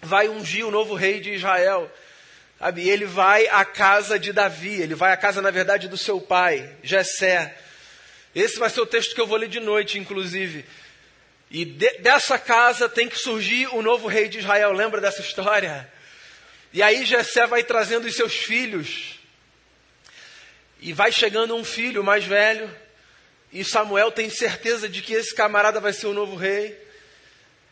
vai 0.02 0.28
ungir 0.28 0.66
o 0.66 0.70
novo 0.70 0.94
rei 0.94 1.20
de 1.20 1.32
Israel. 1.32 1.90
Sabe? 2.58 2.88
Ele 2.88 3.04
vai 3.04 3.46
à 3.48 3.64
casa 3.64 4.18
de 4.18 4.32
Davi, 4.32 4.80
ele 4.80 4.94
vai 4.94 5.12
à 5.12 5.16
casa, 5.16 5.42
na 5.42 5.50
verdade, 5.50 5.88
do 5.88 5.96
seu 5.96 6.20
pai, 6.20 6.70
Jessé. 6.82 7.56
Esse 8.34 8.58
vai 8.58 8.70
ser 8.70 8.80
o 8.80 8.86
texto 8.86 9.14
que 9.14 9.20
eu 9.20 9.26
vou 9.26 9.38
ler 9.38 9.48
de 9.48 9.60
noite, 9.60 9.98
inclusive. 9.98 10.64
E 11.50 11.64
de, 11.64 11.98
dessa 11.98 12.38
casa 12.38 12.88
tem 12.88 13.08
que 13.08 13.18
surgir 13.18 13.66
o 13.68 13.82
novo 13.82 14.08
rei 14.08 14.28
de 14.28 14.38
Israel. 14.38 14.72
Lembra 14.72 15.00
dessa 15.00 15.20
história? 15.20 15.90
E 16.72 16.82
aí 16.82 17.04
Jessé 17.04 17.46
vai 17.46 17.62
trazendo 17.62 18.06
os 18.06 18.14
seus 18.14 18.34
filhos. 18.34 19.18
E 20.80 20.92
vai 20.92 21.10
chegando 21.10 21.56
um 21.56 21.64
filho 21.64 22.04
mais 22.04 22.24
velho. 22.24 22.70
E 23.52 23.64
Samuel 23.64 24.10
tem 24.10 24.28
certeza 24.28 24.88
de 24.88 25.00
que 25.02 25.14
esse 25.14 25.34
camarada 25.34 25.80
vai 25.80 25.92
ser 25.92 26.06
o 26.06 26.14
novo 26.14 26.36
rei. 26.36 26.76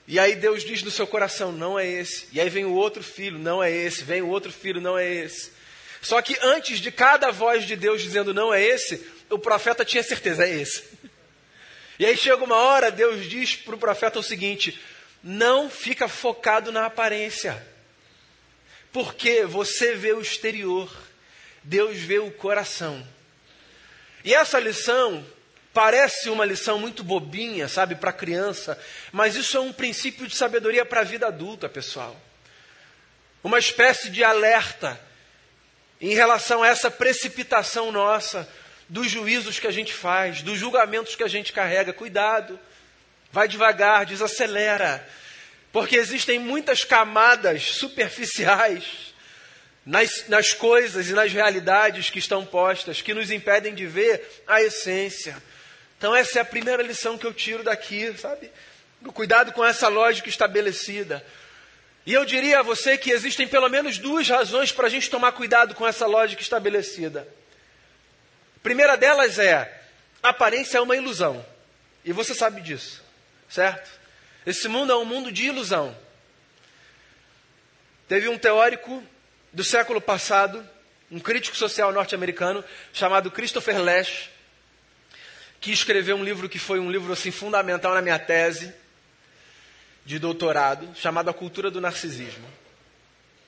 E 0.06 0.18
aí 0.18 0.34
Deus 0.36 0.62
diz 0.62 0.82
no 0.82 0.90
seu 0.90 1.06
coração: 1.06 1.52
não 1.52 1.78
é 1.78 1.86
esse. 1.86 2.28
E 2.32 2.40
aí 2.40 2.48
vem 2.48 2.64
o 2.64 2.74
outro 2.74 3.02
filho: 3.02 3.38
não 3.38 3.62
é 3.62 3.70
esse. 3.70 4.04
Vem 4.04 4.22
o 4.22 4.28
outro 4.28 4.52
filho: 4.52 4.80
não 4.80 4.98
é 4.98 5.12
esse. 5.12 5.52
Só 6.02 6.20
que 6.20 6.36
antes 6.42 6.80
de 6.80 6.92
cada 6.92 7.30
voz 7.30 7.66
de 7.66 7.76
Deus 7.76 8.02
dizendo 8.02 8.34
não 8.34 8.52
é 8.52 8.62
esse, 8.62 9.06
o 9.30 9.38
profeta 9.38 9.84
tinha 9.84 10.02
certeza: 10.02 10.46
é 10.46 10.50
esse. 10.50 10.84
E 11.98 12.04
aí 12.04 12.16
chega 12.16 12.42
uma 12.42 12.56
hora, 12.56 12.90
Deus 12.90 13.28
diz 13.28 13.56
para 13.56 13.74
o 13.74 13.78
profeta 13.78 14.18
o 14.18 14.22
seguinte: 14.22 14.78
não 15.22 15.70
fica 15.70 16.06
focado 16.08 16.70
na 16.70 16.86
aparência, 16.86 17.66
porque 18.92 19.44
você 19.44 19.94
vê 19.94 20.12
o 20.12 20.20
exterior, 20.20 20.90
Deus 21.62 21.96
vê 21.96 22.18
o 22.18 22.30
coração. 22.30 23.06
E 24.24 24.34
essa 24.34 24.58
lição 24.58 25.24
parece 25.74 26.30
uma 26.30 26.44
lição 26.44 26.78
muito 26.78 27.02
bobinha, 27.02 27.68
sabe, 27.68 27.96
para 27.96 28.12
criança, 28.12 28.78
mas 29.12 29.34
isso 29.34 29.56
é 29.56 29.60
um 29.60 29.72
princípio 29.72 30.26
de 30.28 30.36
sabedoria 30.36 30.86
para 30.86 31.00
a 31.00 31.04
vida 31.04 31.26
adulta, 31.26 31.68
pessoal. 31.68 32.16
Uma 33.42 33.58
espécie 33.58 34.08
de 34.08 34.22
alerta 34.22 34.98
em 36.00 36.14
relação 36.14 36.62
a 36.62 36.68
essa 36.68 36.90
precipitação 36.90 37.90
nossa 37.90 38.48
dos 38.88 39.10
juízos 39.10 39.58
que 39.58 39.66
a 39.66 39.72
gente 39.72 39.92
faz, 39.92 40.42
dos 40.42 40.58
julgamentos 40.58 41.16
que 41.16 41.24
a 41.24 41.28
gente 41.28 41.52
carrega. 41.52 41.92
Cuidado, 41.92 42.58
vai 43.32 43.48
devagar, 43.48 44.06
desacelera, 44.06 45.06
porque 45.72 45.96
existem 45.96 46.38
muitas 46.38 46.84
camadas 46.84 47.72
superficiais 47.72 49.12
nas, 49.84 50.28
nas 50.28 50.52
coisas 50.52 51.08
e 51.08 51.12
nas 51.12 51.32
realidades 51.32 52.10
que 52.10 52.18
estão 52.18 52.46
postas 52.46 53.02
que 53.02 53.12
nos 53.12 53.30
impedem 53.30 53.74
de 53.74 53.86
ver 53.86 54.42
a 54.46 54.62
essência. 54.62 55.36
Então, 56.04 56.14
essa 56.14 56.38
é 56.38 56.42
a 56.42 56.44
primeira 56.44 56.82
lição 56.82 57.16
que 57.16 57.26
eu 57.26 57.32
tiro 57.32 57.64
daqui, 57.64 58.14
sabe? 58.18 58.50
Cuidado 59.14 59.52
com 59.52 59.64
essa 59.64 59.88
lógica 59.88 60.28
estabelecida. 60.28 61.24
E 62.04 62.12
eu 62.12 62.26
diria 62.26 62.58
a 62.58 62.62
você 62.62 62.98
que 62.98 63.10
existem 63.10 63.48
pelo 63.48 63.70
menos 63.70 63.96
duas 63.96 64.28
razões 64.28 64.70
para 64.70 64.86
a 64.86 64.90
gente 64.90 65.08
tomar 65.08 65.32
cuidado 65.32 65.74
com 65.74 65.88
essa 65.88 66.04
lógica 66.04 66.42
estabelecida 66.42 67.26
primeira 68.62 68.98
delas 68.98 69.38
é: 69.38 69.82
a 70.22 70.28
aparência 70.28 70.76
é 70.76 70.80
uma 70.82 70.94
ilusão. 70.94 71.42
E 72.04 72.12
você 72.12 72.34
sabe 72.34 72.60
disso, 72.60 73.02
certo? 73.48 73.90
Esse 74.44 74.68
mundo 74.68 74.92
é 74.92 74.96
um 74.96 75.06
mundo 75.06 75.32
de 75.32 75.46
ilusão. 75.46 75.96
Teve 78.06 78.28
um 78.28 78.36
teórico 78.36 79.02
do 79.54 79.64
século 79.64 80.02
passado, 80.02 80.68
um 81.10 81.18
crítico 81.18 81.56
social 81.56 81.90
norte-americano, 81.92 82.62
chamado 82.92 83.30
Christopher 83.30 83.80
Lash, 83.80 84.33
que 85.64 85.72
escreveu 85.72 86.14
um 86.14 86.22
livro 86.22 86.46
que 86.46 86.58
foi 86.58 86.78
um 86.78 86.90
livro 86.90 87.10
assim 87.10 87.30
fundamental 87.30 87.94
na 87.94 88.02
minha 88.02 88.18
tese 88.18 88.70
de 90.04 90.18
doutorado, 90.18 90.94
chamado 90.94 91.30
A 91.30 91.32
Cultura 91.32 91.70
do 91.70 91.80
Narcisismo. 91.80 92.46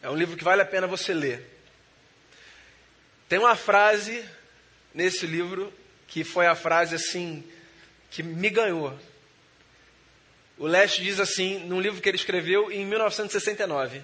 É 0.01 0.09
um 0.09 0.17
livro 0.17 0.35
que 0.35 0.43
vale 0.43 0.63
a 0.63 0.65
pena 0.65 0.87
você 0.87 1.13
ler. 1.13 1.47
Tem 3.29 3.39
uma 3.39 3.55
frase 3.55 4.25
nesse 4.95 5.27
livro 5.27 5.71
que 6.09 6.25
foi 6.25 6.47
a 6.47 6.55
frase 6.55 6.95
assim 6.95 7.45
que 8.11 8.23
me 8.23 8.49
ganhou. 8.49 8.99
O 10.57 10.67
Leste 10.67 11.03
diz 11.03 11.21
assim, 11.21 11.59
num 11.67 11.83
livro 11.83 12.01
que 12.01 12.09
ele 12.09 12.17
escreveu 12.17 12.73
em 12.73 12.87
1969: 12.87 14.03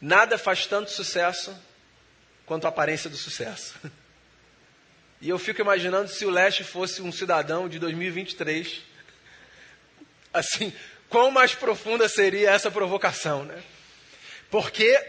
Nada 0.00 0.38
faz 0.38 0.64
tanto 0.64 0.90
sucesso 0.90 1.54
quanto 2.46 2.64
a 2.64 2.70
aparência 2.70 3.10
do 3.10 3.16
sucesso. 3.18 3.74
E 5.20 5.28
eu 5.28 5.38
fico 5.38 5.60
imaginando 5.60 6.08
se 6.08 6.24
o 6.24 6.30
Leste 6.30 6.62
fosse 6.62 7.02
um 7.02 7.10
cidadão 7.10 7.68
de 7.68 7.78
2023, 7.78 8.82
assim, 10.32 10.72
quão 11.08 11.30
mais 11.30 11.54
profunda 11.54 12.08
seria 12.08 12.50
essa 12.50 12.70
provocação, 12.70 13.44
né? 13.44 13.60
Porque 14.50 15.04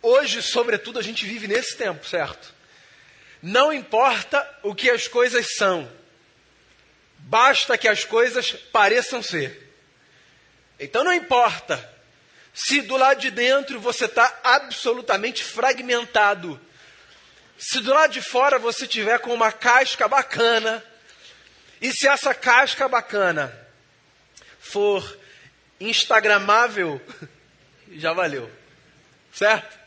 hoje, 0.00 0.42
sobretudo, 0.42 0.98
a 0.98 1.02
gente 1.02 1.26
vive 1.26 1.46
nesse 1.46 1.76
tempo, 1.76 2.06
certo? 2.06 2.54
Não 3.42 3.72
importa 3.72 4.48
o 4.62 4.74
que 4.74 4.90
as 4.90 5.06
coisas 5.06 5.54
são, 5.56 5.90
basta 7.18 7.76
que 7.76 7.88
as 7.88 8.04
coisas 8.04 8.52
pareçam 8.52 9.22
ser. 9.22 9.68
Então 10.78 11.04
não 11.04 11.12
importa 11.12 11.88
se 12.52 12.80
do 12.80 12.96
lado 12.96 13.20
de 13.20 13.30
dentro 13.30 13.78
você 13.78 14.06
está 14.06 14.40
absolutamente 14.42 15.44
fragmentado, 15.44 16.60
se 17.62 17.78
do 17.80 17.92
lado 17.92 18.10
de 18.10 18.22
fora 18.22 18.58
você 18.58 18.86
tiver 18.86 19.18
com 19.18 19.34
uma 19.34 19.52
casca 19.52 20.08
bacana, 20.08 20.82
e 21.78 21.92
se 21.92 22.08
essa 22.08 22.32
casca 22.32 22.88
bacana 22.88 23.54
for 24.58 25.18
instagramável, 25.78 26.98
já 27.92 28.14
valeu, 28.14 28.50
certo? 29.30 29.78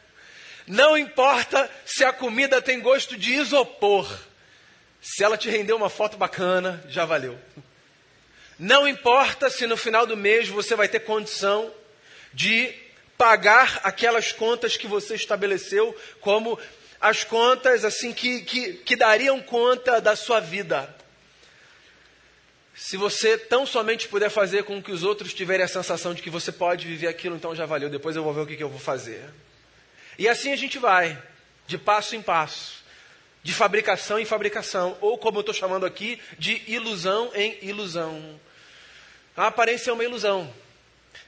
Não 0.68 0.96
importa 0.96 1.68
se 1.84 2.06
a 2.06 2.14
comida 2.14 2.62
tem 2.62 2.80
gosto 2.80 3.18
de 3.18 3.34
isopor. 3.34 4.08
Se 5.02 5.24
ela 5.24 5.36
te 5.36 5.50
render 5.50 5.74
uma 5.74 5.90
foto 5.90 6.16
bacana, 6.16 6.82
já 6.88 7.06
valeu. 7.06 7.38
Não 8.60 8.88
importa 8.88 9.50
se 9.50 9.66
no 9.66 9.76
final 9.76 10.06
do 10.06 10.16
mês 10.16 10.48
você 10.48 10.76
vai 10.76 10.88
ter 10.88 11.00
condição 11.00 11.74
de 12.32 12.72
pagar 13.18 13.82
aquelas 13.84 14.32
contas 14.32 14.78
que 14.78 14.88
você 14.88 15.16
estabeleceu 15.16 16.00
como 16.22 16.58
as 17.04 17.26
contas 17.26 17.84
assim 17.84 18.14
que, 18.14 18.42
que, 18.44 18.74
que 18.76 18.96
dariam 18.96 19.42
conta 19.42 20.00
da 20.00 20.16
sua 20.16 20.40
vida. 20.40 20.96
Se 22.74 22.96
você 22.96 23.38
tão 23.38 23.66
somente 23.66 24.08
puder 24.08 24.30
fazer 24.30 24.64
com 24.64 24.82
que 24.82 24.90
os 24.90 25.04
outros 25.04 25.34
tiverem 25.34 25.66
a 25.66 25.68
sensação 25.68 26.14
de 26.14 26.22
que 26.22 26.30
você 26.30 26.50
pode 26.50 26.88
viver 26.88 27.08
aquilo, 27.08 27.36
então 27.36 27.54
já 27.54 27.66
valeu. 27.66 27.90
Depois 27.90 28.16
eu 28.16 28.24
vou 28.24 28.34
ver 28.34 28.42
o 28.42 28.48
que, 28.48 28.56
que 28.56 28.64
eu 28.64 28.70
vou 28.70 28.80
fazer. 28.80 29.22
E 30.18 30.30
assim 30.30 30.54
a 30.54 30.56
gente 30.56 30.80
vai, 30.80 31.22
de 31.68 31.78
passo 31.78 32.16
em 32.16 32.22
passo, 32.22 32.82
de 33.44 33.54
fabricação 33.54 34.18
em 34.18 34.26
fabricação, 34.26 34.98
ou 35.02 35.18
como 35.18 35.40
eu 35.40 35.42
estou 35.42 35.54
chamando 35.54 35.86
aqui, 35.86 36.22
de 36.40 36.64
ilusão 36.68 37.30
em 37.36 37.58
ilusão. 37.62 38.40
A 39.36 39.48
aparência 39.48 39.90
é 39.90 39.94
uma 39.94 40.06
ilusão. 40.06 40.54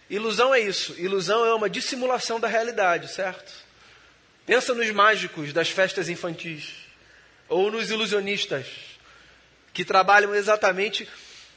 Ilusão 0.10 0.56
é 0.56 0.62
isso. 0.62 0.96
Ilusão 0.98 1.46
é 1.46 1.54
uma 1.54 1.70
dissimulação 1.70 2.40
da 2.40 2.48
realidade, 2.48 3.12
certo? 3.12 3.65
Pensa 4.46 4.76
nos 4.76 4.90
mágicos 4.92 5.52
das 5.52 5.70
festas 5.70 6.08
infantis, 6.08 6.74
ou 7.50 7.72
nos 7.72 7.90
ilusionistas, 7.90 8.68
que 9.74 9.84
trabalham 9.84 10.36
exatamente 10.36 11.08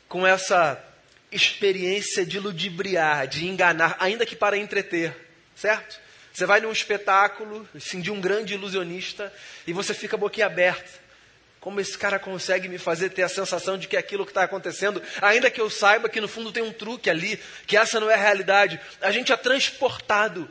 com 0.09 0.27
essa 0.27 0.83
experiência 1.31 2.25
de 2.25 2.41
ludibriar, 2.41 3.27
de 3.27 3.47
enganar, 3.47 3.97
ainda 4.01 4.25
que 4.25 4.35
para 4.35 4.57
entreter, 4.57 5.15
certo? 5.55 6.01
Você 6.33 6.47
vai 6.47 6.61
num 6.61 6.73
espetáculo, 6.73 7.69
assim, 7.75 8.01
de 8.01 8.11
um 8.11 8.21
grande 8.21 8.55
ilusionista, 8.55 9.33
e 9.67 9.73
você 9.73 9.93
fica 9.93 10.17
boquiaberto. 10.17 10.91
Como 11.61 11.81
esse 11.81 11.99
cara 11.99 12.19
consegue 12.19 12.69
me 12.69 12.79
fazer 12.79 13.11
ter 13.11 13.23
a 13.23 13.29
sensação 13.29 13.77
de 13.77 13.87
que 13.87 13.97
aquilo 13.97 14.25
que 14.25 14.31
está 14.31 14.45
acontecendo, 14.45 15.03
ainda 15.21 15.51
que 15.51 15.61
eu 15.61 15.69
saiba 15.69 16.09
que 16.09 16.21
no 16.21 16.29
fundo 16.29 16.53
tem 16.53 16.63
um 16.63 16.73
truque 16.73 17.11
ali, 17.11 17.39
que 17.67 17.77
essa 17.77 18.01
não 18.01 18.09
é 18.09 18.15
a 18.15 18.19
realidade. 18.19 18.81
A 19.01 19.11
gente 19.11 19.33
é 19.33 19.37
transportado 19.37 20.49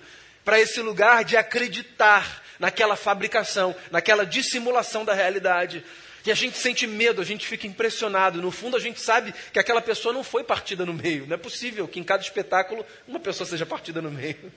para 0.47 0.61
esse 0.61 0.79
lugar 0.79 1.25
de 1.25 1.35
acreditar 1.35 2.41
naquela 2.57 2.95
fabricação, 2.95 3.75
naquela 3.91 4.25
dissimulação 4.25 5.03
da 5.03 5.13
realidade. 5.13 5.83
E 6.25 6.31
a 6.31 6.35
gente 6.35 6.57
sente 6.57 6.87
medo, 6.87 7.21
a 7.21 7.25
gente 7.25 7.45
fica 7.45 7.67
impressionado. 7.67 8.41
No 8.41 8.49
fundo, 8.49 8.77
a 8.77 8.79
gente 8.79 9.01
sabe 9.01 9.35
que 9.51 9.59
aquela 9.59 9.81
pessoa 9.81 10.13
não 10.13 10.23
foi 10.23 10.45
partida 10.45 10.85
no 10.85 10.93
meio. 10.93 11.27
Não 11.27 11.33
é 11.33 11.37
possível 11.37 11.85
que 11.85 11.99
em 11.99 12.03
cada 12.03 12.23
espetáculo 12.23 12.85
uma 13.05 13.19
pessoa 13.19 13.45
seja 13.45 13.65
partida 13.65 14.01
no 14.01 14.09
meio. 14.09 14.49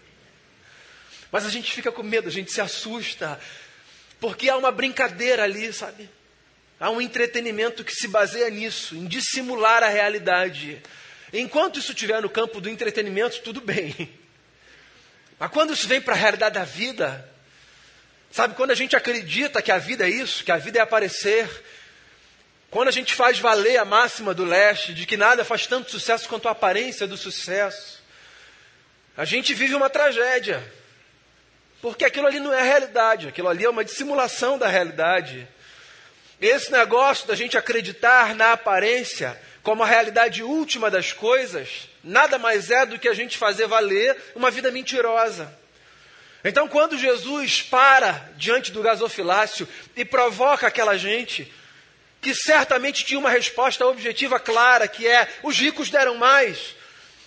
Mas 1.32 1.44
a 1.44 1.50
gente 1.50 1.72
fica 1.72 1.90
com 1.90 2.04
medo, 2.04 2.28
a 2.28 2.32
gente 2.32 2.52
se 2.52 2.60
assusta, 2.60 3.40
porque 4.20 4.48
há 4.48 4.56
uma 4.56 4.70
brincadeira 4.70 5.42
ali, 5.42 5.72
sabe? 5.72 6.08
Há 6.78 6.88
um 6.88 7.00
entretenimento 7.00 7.82
que 7.82 7.92
se 7.92 8.06
baseia 8.06 8.48
nisso, 8.48 8.94
em 8.94 9.06
dissimular 9.06 9.82
a 9.82 9.88
realidade. 9.88 10.80
Enquanto 11.32 11.80
isso 11.80 11.90
estiver 11.90 12.22
no 12.22 12.30
campo 12.30 12.60
do 12.60 12.68
entretenimento, 12.68 13.40
tudo 13.40 13.60
bem. 13.60 14.19
Mas 15.40 15.50
quando 15.50 15.72
isso 15.72 15.88
vem 15.88 16.00
para 16.00 16.14
a 16.14 16.18
realidade 16.18 16.54
da 16.54 16.64
vida, 16.64 17.28
Sabe, 18.30 18.54
quando 18.54 18.70
a 18.70 18.76
gente 18.76 18.94
acredita 18.94 19.60
que 19.60 19.72
a 19.72 19.78
vida 19.78 20.06
é 20.06 20.10
isso, 20.10 20.44
que 20.44 20.52
a 20.52 20.56
vida 20.56 20.78
é 20.78 20.82
aparecer, 20.82 21.48
quando 22.70 22.86
a 22.86 22.92
gente 22.92 23.12
faz 23.12 23.40
valer 23.40 23.76
a 23.76 23.84
máxima 23.84 24.32
do 24.32 24.44
leste, 24.44 24.94
de 24.94 25.04
que 25.04 25.16
nada 25.16 25.44
faz 25.44 25.66
tanto 25.66 25.90
sucesso 25.90 26.28
quanto 26.28 26.46
a 26.46 26.52
aparência 26.52 27.08
do 27.08 27.16
sucesso, 27.16 28.00
a 29.16 29.24
gente 29.24 29.52
vive 29.52 29.74
uma 29.74 29.90
tragédia. 29.90 30.62
Porque 31.82 32.04
aquilo 32.04 32.28
ali 32.28 32.38
não 32.38 32.54
é 32.54 32.60
a 32.60 32.64
realidade, 32.64 33.26
aquilo 33.26 33.48
ali 33.48 33.64
é 33.64 33.70
uma 33.70 33.84
dissimulação 33.84 34.56
da 34.56 34.68
realidade. 34.68 35.48
Esse 36.40 36.70
negócio 36.70 37.26
da 37.26 37.34
gente 37.34 37.58
acreditar 37.58 38.34
na 38.36 38.52
aparência 38.52 39.36
como 39.62 39.82
a 39.82 39.86
realidade 39.86 40.42
última 40.42 40.90
das 40.90 41.12
coisas, 41.12 41.88
nada 42.02 42.38
mais 42.38 42.70
é 42.70 42.86
do 42.86 42.98
que 42.98 43.08
a 43.08 43.14
gente 43.14 43.36
fazer 43.36 43.66
valer 43.66 44.16
uma 44.34 44.50
vida 44.50 44.70
mentirosa. 44.70 45.52
Então, 46.42 46.66
quando 46.66 46.96
Jesus 46.96 47.60
para 47.60 48.30
diante 48.36 48.72
do 48.72 48.82
gasofilácio 48.82 49.68
e 49.94 50.04
provoca 50.04 50.66
aquela 50.66 50.96
gente, 50.96 51.52
que 52.20 52.34
certamente 52.34 53.04
tinha 53.04 53.20
uma 53.20 53.30
resposta 53.30 53.86
objetiva 53.86 54.40
clara, 54.40 54.88
que 54.88 55.06
é: 55.06 55.28
os 55.42 55.58
ricos 55.58 55.90
deram 55.90 56.16
mais. 56.16 56.74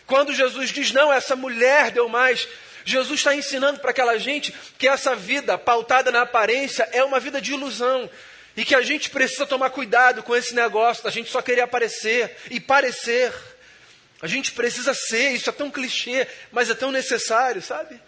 Quando 0.08 0.34
Jesus 0.34 0.72
diz: 0.72 0.92
não, 0.92 1.14
essa 1.14 1.36
mulher 1.36 1.92
deu 1.92 2.10
mais, 2.10 2.48
Jesus 2.84 3.20
está 3.20 3.36
ensinando 3.36 3.80
para 3.80 3.92
aquela 3.92 4.18
gente 4.18 4.54
que 4.78 4.88
essa 4.88 5.16
vida 5.16 5.58
pautada 5.58 6.12
na 6.12 6.24
aparência 6.24 6.88
é 6.92 7.04
uma 7.04 7.20
vida 7.20 7.40
de 7.40 7.54
ilusão. 7.54 8.10
E 8.56 8.64
que 8.64 8.76
a 8.76 8.82
gente 8.82 9.10
precisa 9.10 9.46
tomar 9.46 9.72
cuidado 9.72 10.22
com 10.22 10.36
esse 10.36 10.54
negócio 10.54 11.04
da 11.04 11.10
gente 11.10 11.32
só 11.32 11.42
querer 11.42 11.62
aparecer 11.62 12.38
e 12.52 12.60
parecer. 12.60 13.34
A 14.22 14.28
gente 14.28 14.52
precisa 14.52 14.94
ser, 14.94 15.32
isso 15.32 15.50
é 15.50 15.54
tão 15.54 15.72
clichê, 15.72 16.28
mas 16.52 16.70
é 16.70 16.76
tão 16.76 16.92
necessário, 16.92 17.62
sabe? 17.62 18.00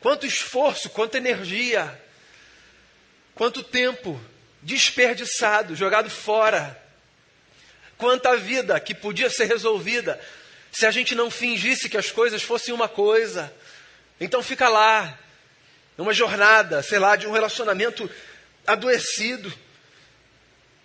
Quanto 0.00 0.26
esforço, 0.26 0.90
quanta 0.90 1.18
energia, 1.18 2.00
quanto 3.34 3.62
tempo 3.62 4.20
desperdiçado, 4.62 5.76
jogado 5.76 6.08
fora. 6.08 6.80
Quanta 7.98 8.36
vida 8.36 8.78
que 8.80 8.94
podia 8.94 9.28
ser 9.28 9.44
resolvida 9.44 10.20
se 10.72 10.86
a 10.86 10.90
gente 10.90 11.14
não 11.14 11.30
fingisse 11.30 11.88
que 11.88 11.96
as 11.96 12.10
coisas 12.10 12.42
fossem 12.42 12.72
uma 12.72 12.88
coisa. 12.88 13.52
Então 14.18 14.42
fica 14.42 14.68
lá, 14.68 15.18
numa 15.96 16.14
jornada, 16.14 16.82
sei 16.82 16.98
lá, 16.98 17.14
de 17.14 17.26
um 17.26 17.32
relacionamento 17.32 18.10
adoecido 18.66 19.52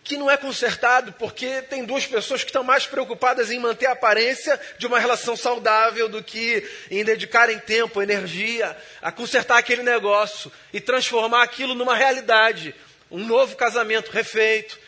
que 0.07 0.15
não 0.15 0.31
é 0.31 0.37
consertado 0.37 1.11
porque 1.13 1.61
tem 1.63 1.83
duas 1.83 2.05
pessoas 2.05 2.41
que 2.41 2.49
estão 2.49 2.63
mais 2.63 2.87
preocupadas 2.87 3.51
em 3.51 3.59
manter 3.59 3.87
a 3.87 3.91
aparência 3.91 4.57
de 4.77 4.87
uma 4.87 4.99
relação 4.99 5.35
saudável 5.35 6.07
do 6.07 6.23
que 6.23 6.65
em 6.89 7.03
dedicarem 7.03 7.59
tempo, 7.59 8.01
energia 8.01 8.75
a 9.01 9.11
consertar 9.11 9.57
aquele 9.57 9.83
negócio 9.83 10.49
e 10.71 10.79
transformar 10.79 11.43
aquilo 11.43 11.75
numa 11.75 11.93
realidade, 11.93 12.73
um 13.11 13.25
novo 13.25 13.57
casamento 13.57 14.09
refeito, 14.09 14.79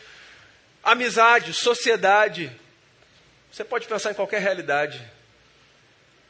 amizade, 0.82 1.52
sociedade. 1.52 2.50
Você 3.52 3.62
pode 3.62 3.86
pensar 3.86 4.12
em 4.12 4.14
qualquer 4.14 4.40
realidade. 4.40 5.02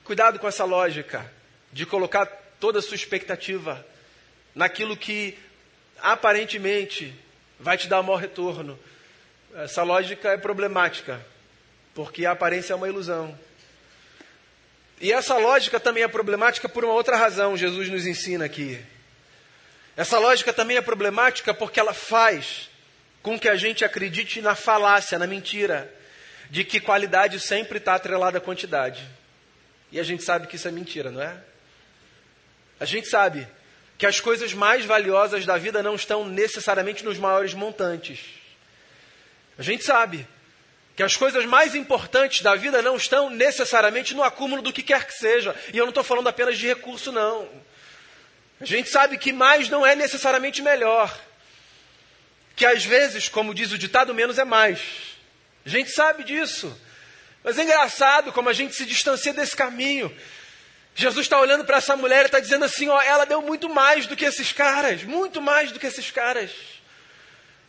Cuidado 0.03 0.41
com 0.41 0.49
essa 0.49 0.65
lógica 0.65 1.31
de 1.73 1.87
colocar 1.87 2.27
toda 2.59 2.81
a 2.81 2.83
sua 2.83 2.97
expectativa 2.97 3.87
naquilo 4.53 4.97
que 4.97 5.39
aparentemente 6.03 7.15
vai 7.59 7.77
te 7.77 7.89
dar 7.89 8.01
o 8.01 8.05
maior 8.05 8.17
retorno. 8.17 8.79
Essa 9.55 9.83
lógica 9.83 10.31
é 10.31 10.37
problemática, 10.37 11.21
porque 11.95 12.25
a 12.25 12.33
aparência 12.33 12.73
é 12.73 12.77
uma 12.77 12.89
ilusão. 12.89 13.39
E 15.01 15.13
essa 15.13 15.37
lógica 15.37 15.81
também 15.81 16.03
é 16.03 16.09
problemática 16.09 16.69
por 16.69 16.85
uma 16.85 16.95
outra 16.95 17.17
razão, 17.17 17.57
Jesus 17.57 17.89
nos 17.89 18.07
ensina 18.07 18.45
aqui. 18.45 18.83
Essa 19.97 20.19
lógica 20.19 20.53
também 20.53 20.77
é 20.77 20.83
problemática 20.83 21.53
porque 21.53 21.81
ela 21.81 21.95
faz 21.95 22.71
com 23.23 23.39
que 23.39 23.49
a 23.49 23.57
gente 23.57 23.85
acredite 23.85 24.41
na 24.41 24.55
falácia, 24.55 25.19
na 25.19 25.27
mentira, 25.27 25.93
de 26.49 26.65
que 26.65 26.81
qualidade 26.81 27.39
sempre 27.41 27.79
está 27.79 27.95
atrelada 27.95 28.39
à 28.39 28.41
quantidade. 28.41 29.07
E 29.93 29.99
a 29.99 30.03
gente 30.03 30.23
sabe 30.23 30.47
que 30.47 30.57
isso 30.57 30.69
é 30.69 30.71
mentira, 30.71 31.11
não 31.11 31.21
é? 31.21 31.37
A 32.79 32.85
gente 32.85 33.09
sabe 33.09 33.47
que 34.01 34.07
as 34.07 34.19
coisas 34.19 34.55
mais 34.55 34.87
valiosas 34.87 35.45
da 35.45 35.59
vida 35.59 35.83
não 35.83 35.95
estão 35.95 36.27
necessariamente 36.27 37.05
nos 37.05 37.19
maiores 37.19 37.53
montantes. 37.53 38.19
A 39.59 39.63
gente 39.63 39.85
sabe 39.85 40.27
que 40.97 41.03
as 41.03 41.19
coisas 41.19 41.45
mais 41.45 41.75
importantes 41.75 42.41
da 42.41 42.55
vida 42.55 42.81
não 42.81 42.97
estão 42.97 43.29
necessariamente 43.29 44.15
no 44.15 44.23
acúmulo 44.23 44.63
do 44.63 44.73
que 44.73 44.83
quer 44.83 45.07
que 45.07 45.13
seja. 45.13 45.55
E 45.71 45.77
eu 45.77 45.85
não 45.85 45.91
estou 45.91 46.03
falando 46.03 46.31
apenas 46.31 46.57
de 46.57 46.67
recurso, 46.67 47.13
não. 47.13 47.47
A 48.59 48.65
gente 48.65 48.89
sabe 48.89 49.19
que 49.19 49.35
mais 49.35 49.69
não 49.69 49.85
é 49.85 49.95
necessariamente 49.95 50.63
melhor. 50.63 51.15
Que 52.57 52.65
às 52.65 52.83
vezes, 52.83 53.29
como 53.29 53.55
diz 53.55 53.71
o 53.71 53.77
ditado, 53.77 54.15
menos 54.15 54.39
é 54.39 54.45
mais. 54.47 54.81
A 55.67 55.69
gente 55.69 55.91
sabe 55.91 56.25
disso. 56.25 56.75
Mas 57.45 57.59
é 57.59 57.65
engraçado 57.65 58.33
como 58.33 58.49
a 58.49 58.55
gente 58.55 58.75
se 58.75 58.87
distancia 58.87 59.35
desse 59.35 59.55
caminho. 59.55 60.11
Jesus 61.01 61.25
está 61.25 61.41
olhando 61.41 61.65
para 61.65 61.79
essa 61.79 61.97
mulher 61.97 62.25
e 62.25 62.27
está 62.27 62.39
dizendo 62.39 62.67
assim: 62.67 62.89
ó, 62.91 63.01
ela 63.01 63.25
deu 63.25 63.41
muito 63.41 63.71
mais 63.71 64.07
do 64.07 64.15
que 64.15 64.27
esses 64.27 64.53
caras, 64.53 65.03
muito 65.03 65.41
mais 65.41 65.73
do 65.73 65.81
que 65.81 65.87
esses 65.87 66.11
caras. 66.11 66.51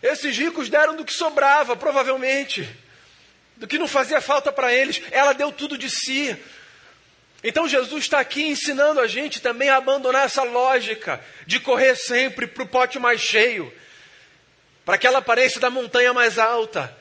Esses 0.04 0.38
ricos 0.38 0.67
deram 0.67 0.98
do 0.98 1.06
que 1.06 1.13
sobrava, 1.13 1.78
provavelmente, 1.78 2.67
do 3.56 3.65
que 3.67 3.80
não 3.80 3.88
fazia 3.88 4.20
falta 4.20 4.52
para 4.52 4.74
eles. 4.74 5.02
Ela 5.12 5.32
deu 5.32 5.50
tudo 5.50 5.78
de 5.78 5.89
si. 5.89 6.36
Então 7.41 7.70
Jesus 7.70 8.04
está 8.04 8.20
aqui 8.20 8.44
ensinando 8.44 9.00
a 9.00 9.08
gente 9.08 9.41
também 9.41 9.70
a 9.70 9.78
abandonar 9.78 10.26
essa 10.26 10.44
lógica 10.44 11.24
de 11.48 11.58
correr 11.58 11.96
sempre 11.96 12.46
para 12.46 12.63
o 12.63 12.67
pote 12.67 13.00
mais 13.00 13.22
cheio, 13.22 13.74
para 14.84 14.96
aquela 14.96 15.20
aparência 15.20 15.62
da 15.62 15.70
montanha 15.70 16.13
mais 16.13 16.38
alta, 16.38 16.94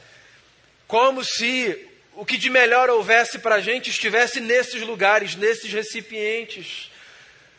como 0.87 1.25
se 1.25 1.89
o 2.14 2.25
que 2.25 2.37
de 2.37 2.51
melhor 2.51 2.90
houvesse 2.90 3.38
para 3.38 3.57
a 3.57 3.61
gente 3.61 3.90
estivesse 3.90 4.40
nesses 4.40 4.83
lugares, 4.83 5.37
nesses 5.37 5.73
recipientes. 5.73 6.90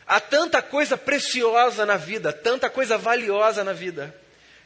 Há 0.06 0.20
tanta 0.20 0.60
coisa 0.60 0.96
preciosa 0.96 1.86
na 1.86 1.96
vida, 1.96 2.32
tanta 2.32 2.68
coisa 2.68 2.98
valiosa 2.98 3.64
na 3.64 3.72
vida, 3.72 4.14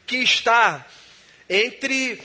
que 0.05 0.17
está 0.17 0.85
entre 1.49 2.21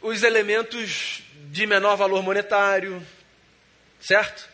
os 0.00 0.22
elementos 0.22 1.22
de 1.50 1.66
menor 1.66 1.96
valor 1.96 2.22
monetário, 2.22 3.04
certo? 4.00 4.48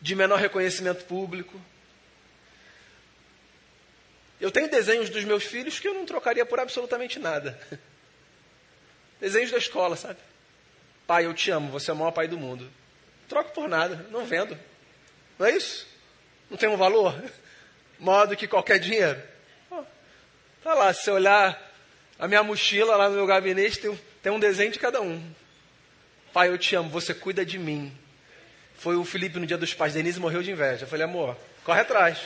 De 0.00 0.14
menor 0.14 0.38
reconhecimento 0.38 1.04
público. 1.04 1.60
Eu 4.40 4.50
tenho 4.50 4.68
desenhos 4.68 5.08
dos 5.08 5.22
meus 5.22 5.44
filhos 5.44 5.78
que 5.78 5.86
eu 5.86 5.94
não 5.94 6.04
trocaria 6.04 6.44
por 6.44 6.58
absolutamente 6.58 7.20
nada. 7.20 7.60
Desenhos 9.20 9.52
da 9.52 9.58
escola, 9.58 9.94
sabe? 9.96 10.18
Pai, 11.06 11.26
eu 11.26 11.34
te 11.34 11.50
amo, 11.50 11.70
você 11.70 11.90
é 11.90 11.94
o 11.94 11.96
maior 11.96 12.12
pai 12.12 12.28
do 12.28 12.38
mundo. 12.38 12.70
Troco 13.28 13.52
por 13.52 13.68
nada, 13.68 14.06
não 14.10 14.24
vendo. 14.24 14.58
Não 15.38 15.46
é 15.46 15.56
isso? 15.56 15.86
Não 16.50 16.56
tem 16.56 16.68
um 16.68 16.76
valor? 16.76 17.22
Maior 17.98 18.26
do 18.26 18.36
que 18.36 18.48
qualquer 18.48 18.80
dinheiro. 18.80 19.22
Tá 20.62 20.74
lá, 20.74 20.92
se 20.92 21.10
olhar 21.10 21.72
a 22.18 22.28
minha 22.28 22.42
mochila 22.42 22.96
lá 22.96 23.08
no 23.08 23.16
meu 23.16 23.26
gabinete, 23.26 23.78
tem, 23.78 24.00
tem 24.22 24.32
um 24.32 24.38
desenho 24.38 24.70
de 24.70 24.78
cada 24.78 25.00
um. 25.00 25.22
Pai, 26.32 26.48
eu 26.48 26.58
te 26.58 26.74
amo, 26.74 26.88
você 26.88 27.12
cuida 27.12 27.44
de 27.44 27.58
mim. 27.58 27.96
Foi 28.76 28.96
o 28.96 29.04
Felipe 29.04 29.38
no 29.38 29.46
dia 29.46 29.58
dos 29.58 29.74
pais, 29.74 29.94
Denise 29.94 30.18
morreu 30.18 30.42
de 30.42 30.50
inveja. 30.50 30.84
Eu 30.84 30.88
falei, 30.88 31.04
amor, 31.04 31.36
corre 31.64 31.80
atrás. 31.80 32.18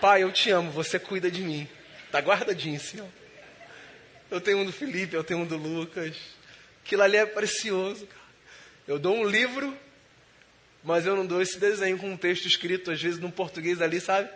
Pai, 0.00 0.22
eu 0.22 0.32
te 0.32 0.50
amo, 0.50 0.70
você 0.70 0.98
cuida 0.98 1.30
de 1.30 1.42
mim. 1.42 1.68
Tá 2.10 2.20
guardadinho, 2.20 2.78
senhor. 2.78 3.08
Eu 4.30 4.40
tenho 4.40 4.58
um 4.58 4.64
do 4.64 4.72
Felipe, 4.72 5.14
eu 5.14 5.24
tenho 5.24 5.40
um 5.40 5.46
do 5.46 5.56
Lucas. 5.56 6.16
Aquilo 6.86 7.02
ali 7.02 7.16
é 7.16 7.26
precioso. 7.26 8.06
Eu 8.86 8.96
dou 8.96 9.16
um 9.16 9.28
livro, 9.28 9.76
mas 10.84 11.04
eu 11.04 11.16
não 11.16 11.26
dou 11.26 11.42
esse 11.42 11.58
desenho 11.58 11.98
com 11.98 12.08
um 12.08 12.16
texto 12.16 12.46
escrito, 12.46 12.92
às 12.92 13.02
vezes, 13.02 13.18
num 13.18 13.28
português 13.30 13.82
ali, 13.82 14.00
sabe? 14.00 14.30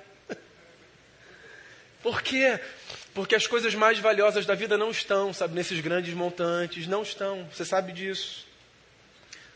Por 2.03 2.21
quê? 2.21 2.59
Porque 3.15 3.37
as 3.37 3.47
coisas 3.47 3.73
mais 3.77 4.01
valiosas 4.01 4.45
da 4.47 4.57
vida 4.57 4.77
não 4.77 4.91
estão, 4.91 5.33
sabe, 5.33 5.55
nesses 5.55 5.79
grandes 5.79 6.13
montantes, 6.13 6.89
não 6.89 7.03
estão. 7.03 7.49
Você 7.55 7.65
sabe 7.65 7.93
disso. 7.93 8.45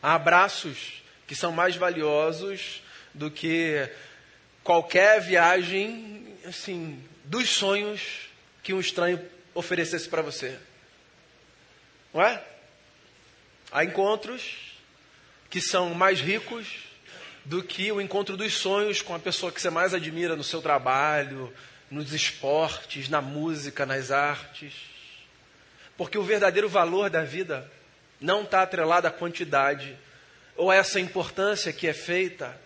Há 0.01 0.15
abraços 0.15 1.03
que 1.27 1.35
são 1.35 1.51
mais 1.51 1.75
valiosos 1.75 2.81
do 3.13 3.29
que 3.29 3.91
qualquer 4.63 5.21
viagem, 5.21 6.29
assim, 6.45 7.03
dos 7.25 7.49
sonhos 7.49 8.29
que 8.63 8.73
um 8.73 8.79
estranho 8.79 9.21
oferecesse 9.53 10.09
para 10.09 10.23
você. 10.23 10.57
Não 12.13 12.23
é? 12.23 12.54
Há 13.75 13.83
encontros 13.83 14.73
que 15.51 15.61
são 15.61 15.93
mais 15.95 16.21
ricos 16.21 16.77
do 17.45 17.61
que 17.61 17.91
o 17.91 18.01
encontro 18.01 18.37
dos 18.37 18.55
sonhos 18.55 19.03
com 19.03 19.17
a 19.17 19.19
pessoa 19.19 19.51
que 19.51 19.61
você 19.61 19.69
mais 19.69 19.93
admira 19.93 20.37
no 20.37 20.45
seu 20.45 20.63
trabalho, 20.63 21.53
nos 21.91 22.13
esportes, 22.13 23.09
na 23.09 23.21
música, 23.21 23.85
nas 23.85 24.13
artes. 24.13 24.75
Porque 25.97 26.17
o 26.17 26.23
verdadeiro 26.23 26.69
valor 26.69 27.11
da 27.11 27.25
vida 27.25 27.69
não 28.21 28.43
está 28.43 28.63
atrelado 28.63 29.09
à 29.09 29.11
quantidade 29.11 29.99
ou 30.57 30.71
a 30.71 30.77
essa 30.77 31.01
importância 31.01 31.73
que 31.73 31.89
é 31.89 31.93
feita 31.93 32.57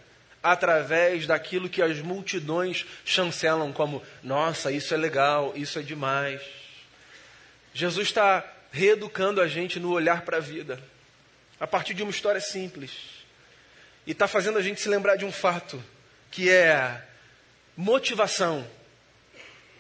através 0.42 1.27
daquilo 1.27 1.71
que 1.71 1.81
as 1.81 2.01
multidões 2.01 2.85
chancelam 3.03 3.73
como: 3.73 4.03
nossa, 4.23 4.71
isso 4.71 4.92
é 4.92 4.97
legal, 4.99 5.55
isso 5.57 5.79
é 5.79 5.83
demais. 5.83 6.42
Jesus 7.73 8.09
está 8.09 8.44
reeducando 8.71 9.40
a 9.40 9.49
gente 9.49 9.81
no 9.81 9.90
olhar 9.90 10.21
para 10.21 10.37
a 10.37 10.40
vida, 10.40 10.79
a 11.61 11.66
partir 11.66 11.94
de 11.94 12.03
uma 12.03 12.11
história 12.11 12.40
simples. 12.40 12.92
E 14.07 14.12
está 14.12 14.27
fazendo 14.27 14.59
a 14.59 14.62
gente 14.62 14.81
se 14.81 14.88
lembrar 14.88 15.16
de 15.16 15.25
um 15.25 15.33
fato, 15.33 15.83
que 16.31 16.51
é 16.51 17.07
motivação 17.77 18.66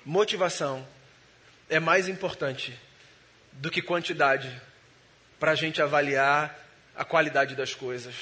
motivação 0.08 0.88
é 1.68 1.78
mais 1.78 2.08
importante 2.08 2.74
do 3.52 3.70
que 3.70 3.82
quantidade 3.82 4.50
para 5.38 5.52
a 5.52 5.54
gente 5.54 5.82
avaliar 5.82 6.58
a 6.96 7.04
qualidade 7.04 7.54
das 7.54 7.74
coisas. 7.74 8.14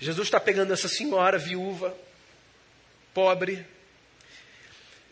Jesus 0.00 0.26
está 0.26 0.40
pegando 0.40 0.72
essa 0.72 0.88
senhora 0.88 1.38
viúva, 1.38 1.96
pobre, 3.14 3.64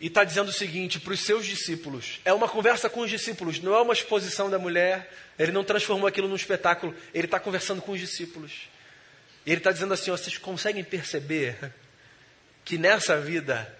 e 0.01 0.07
está 0.07 0.23
dizendo 0.23 0.49
o 0.49 0.51
seguinte 0.51 0.99
para 0.99 1.13
os 1.13 1.19
seus 1.19 1.45
discípulos: 1.45 2.19
é 2.25 2.33
uma 2.33 2.49
conversa 2.49 2.89
com 2.89 3.01
os 3.01 3.09
discípulos, 3.09 3.61
não 3.61 3.75
é 3.75 3.81
uma 3.81 3.93
exposição 3.93 4.49
da 4.49 4.57
mulher, 4.57 5.13
ele 5.37 5.51
não 5.51 5.63
transformou 5.63 6.07
aquilo 6.07 6.27
num 6.27 6.35
espetáculo, 6.35 6.95
ele 7.13 7.25
está 7.25 7.39
conversando 7.39 7.83
com 7.83 7.91
os 7.91 7.99
discípulos. 7.99 8.67
Ele 9.45 9.57
está 9.57 9.71
dizendo 9.71 9.93
assim: 9.93 10.09
ó, 10.09 10.17
vocês 10.17 10.39
conseguem 10.39 10.83
perceber 10.83 11.71
que 12.65 12.79
nessa 12.79 13.21
vida 13.21 13.77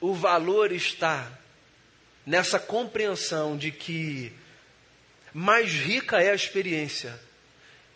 o 0.00 0.14
valor 0.14 0.70
está 0.70 1.30
nessa 2.24 2.60
compreensão 2.60 3.56
de 3.56 3.72
que 3.72 4.32
mais 5.34 5.72
rica 5.72 6.22
é 6.22 6.30
a 6.30 6.34
experiência 6.34 7.18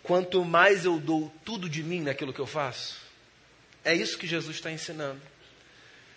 quanto 0.02 0.44
mais 0.44 0.84
eu 0.84 0.98
dou 0.98 1.32
tudo 1.44 1.68
de 1.68 1.84
mim 1.84 2.00
naquilo 2.00 2.32
que 2.32 2.40
eu 2.40 2.46
faço. 2.46 3.00
É 3.84 3.94
isso 3.94 4.18
que 4.18 4.26
Jesus 4.26 4.56
está 4.56 4.72
ensinando. 4.72 5.29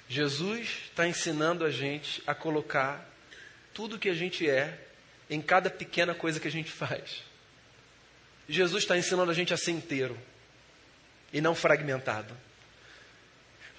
Jesus 0.08 0.70
está 0.86 1.08
ensinando 1.08 1.66
a 1.66 1.72
gente 1.72 2.22
a 2.28 2.36
colocar 2.36 3.10
tudo 3.74 4.00
que 4.00 4.10
a 4.10 4.13
gente 4.13 4.48
é 4.50 4.80
em 5.30 5.42
cada 5.42 5.70
pequena 5.70 6.13
coisa 6.13 6.39
que 6.39 6.48
a 6.48 6.52
gente 6.52 6.72
faz. 6.72 7.24
Jesus 8.48 8.84
está 8.84 8.98
ensinando 8.98 9.32
a 9.32 9.34
gente 9.34 9.54
a 9.54 9.58
ser 9.58 9.72
inteiro 9.72 10.18
e 11.32 11.42
não 11.42 11.56
fragmentado. 11.56 12.36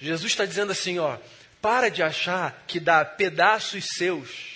Jesus 0.01 0.33
está 0.33 0.45
dizendo 0.45 0.73
assim, 0.73 0.99
ó, 0.99 1.19
para 1.63 1.89
de 1.89 2.03
achar 2.03 2.65
que 2.67 2.81
dar 2.81 3.17
pedaços 3.17 3.85
seus 3.97 4.55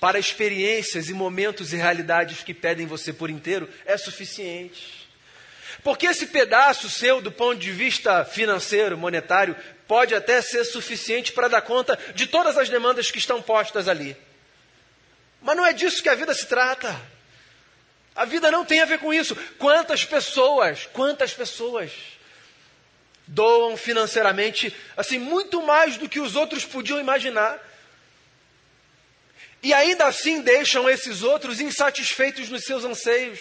para 0.00 0.18
experiências 0.18 1.10
e 1.10 1.12
momentos 1.12 1.72
e 1.72 1.76
realidades 1.76 2.42
que 2.42 2.54
pedem 2.54 2.86
você 2.86 3.12
por 3.12 3.28
inteiro 3.28 3.68
é 3.84 3.98
suficiente. 3.98 4.99
Porque 5.82 6.06
esse 6.06 6.26
pedaço 6.26 6.88
seu, 6.88 7.20
do 7.20 7.32
ponto 7.32 7.58
de 7.58 7.70
vista 7.70 8.24
financeiro, 8.24 8.98
monetário, 8.98 9.56
pode 9.86 10.14
até 10.14 10.40
ser 10.40 10.64
suficiente 10.64 11.32
para 11.32 11.48
dar 11.48 11.62
conta 11.62 11.98
de 12.14 12.26
todas 12.26 12.56
as 12.56 12.68
demandas 12.68 13.10
que 13.10 13.18
estão 13.18 13.42
postas 13.42 13.88
ali. 13.88 14.16
Mas 15.42 15.56
não 15.56 15.66
é 15.66 15.72
disso 15.72 16.02
que 16.02 16.08
a 16.08 16.14
vida 16.14 16.34
se 16.34 16.46
trata. 16.46 17.00
A 18.14 18.24
vida 18.24 18.50
não 18.50 18.64
tem 18.64 18.80
a 18.80 18.84
ver 18.84 18.98
com 18.98 19.12
isso. 19.12 19.34
Quantas 19.58 20.04
pessoas, 20.04 20.86
quantas 20.92 21.32
pessoas 21.32 21.90
doam 23.26 23.76
financeiramente, 23.76 24.74
assim, 24.96 25.18
muito 25.18 25.62
mais 25.62 25.96
do 25.96 26.08
que 26.08 26.20
os 26.20 26.34
outros 26.34 26.64
podiam 26.64 26.98
imaginar. 26.98 27.58
E 29.62 29.72
ainda 29.72 30.06
assim 30.06 30.40
deixam 30.40 30.88
esses 30.88 31.22
outros 31.22 31.60
insatisfeitos 31.60 32.48
nos 32.48 32.64
seus 32.64 32.84
anseios. 32.84 33.40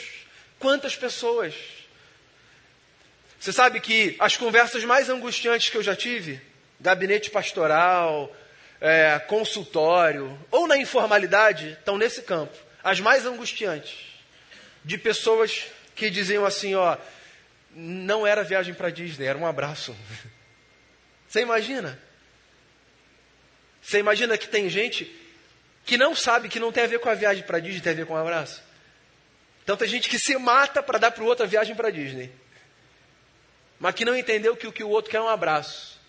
Quantas 0.59 0.95
pessoas? 0.95 1.53
Você 3.39 3.53
sabe 3.53 3.79
que 3.79 4.17
as 4.19 4.35
conversas 4.35 4.83
mais 4.83 5.09
angustiantes 5.09 5.69
que 5.69 5.77
eu 5.77 5.83
já 5.83 5.95
tive, 5.95 6.41
gabinete 6.79 7.31
pastoral, 7.31 8.35
é, 8.81 9.17
consultório, 9.19 10.37
ou 10.51 10.67
na 10.67 10.77
informalidade, 10.77 11.71
estão 11.79 11.97
nesse 11.97 12.21
campo. 12.21 12.55
As 12.83 12.99
mais 12.99 13.25
angustiantes. 13.25 14.09
De 14.83 14.97
pessoas 14.97 15.67
que 15.95 16.09
diziam 16.09 16.45
assim: 16.45 16.75
ó, 16.75 16.97
não 17.71 18.27
era 18.27 18.43
viagem 18.43 18.73
para 18.73 18.89
Disney, 18.89 19.25
era 19.25 19.37
um 19.37 19.47
abraço. 19.47 19.95
Você 21.27 21.41
imagina? 21.41 21.97
Você 23.81 23.99
imagina 23.99 24.37
que 24.37 24.47
tem 24.47 24.69
gente 24.69 25.15
que 25.85 25.97
não 25.97 26.13
sabe 26.13 26.49
que 26.49 26.59
não 26.59 26.71
tem 26.71 26.83
a 26.83 26.87
ver 26.87 26.99
com 26.99 27.09
a 27.09 27.13
viagem 27.13 27.43
para 27.43 27.59
Disney, 27.59 27.81
tem 27.81 27.93
a 27.93 27.95
ver 27.95 28.05
com 28.05 28.13
um 28.13 28.17
abraço? 28.17 28.61
Então 29.63 29.77
tem 29.77 29.87
gente 29.87 30.09
que 30.09 30.19
se 30.19 30.37
mata 30.37 30.83
para 30.83 30.97
dar 30.97 31.11
para 31.11 31.23
o 31.23 31.27
outro 31.27 31.45
a 31.45 31.47
viagem 31.47 31.75
para 31.75 31.89
Disney. 31.89 32.31
Mas 33.79 33.95
que 33.95 34.05
não 34.05 34.15
entendeu 34.15 34.55
que 34.55 34.67
o 34.67 34.71
que 34.71 34.83
o 34.83 34.89
outro 34.89 35.09
quer 35.09 35.17
é 35.17 35.21
um 35.21 35.29
abraço. 35.29 35.99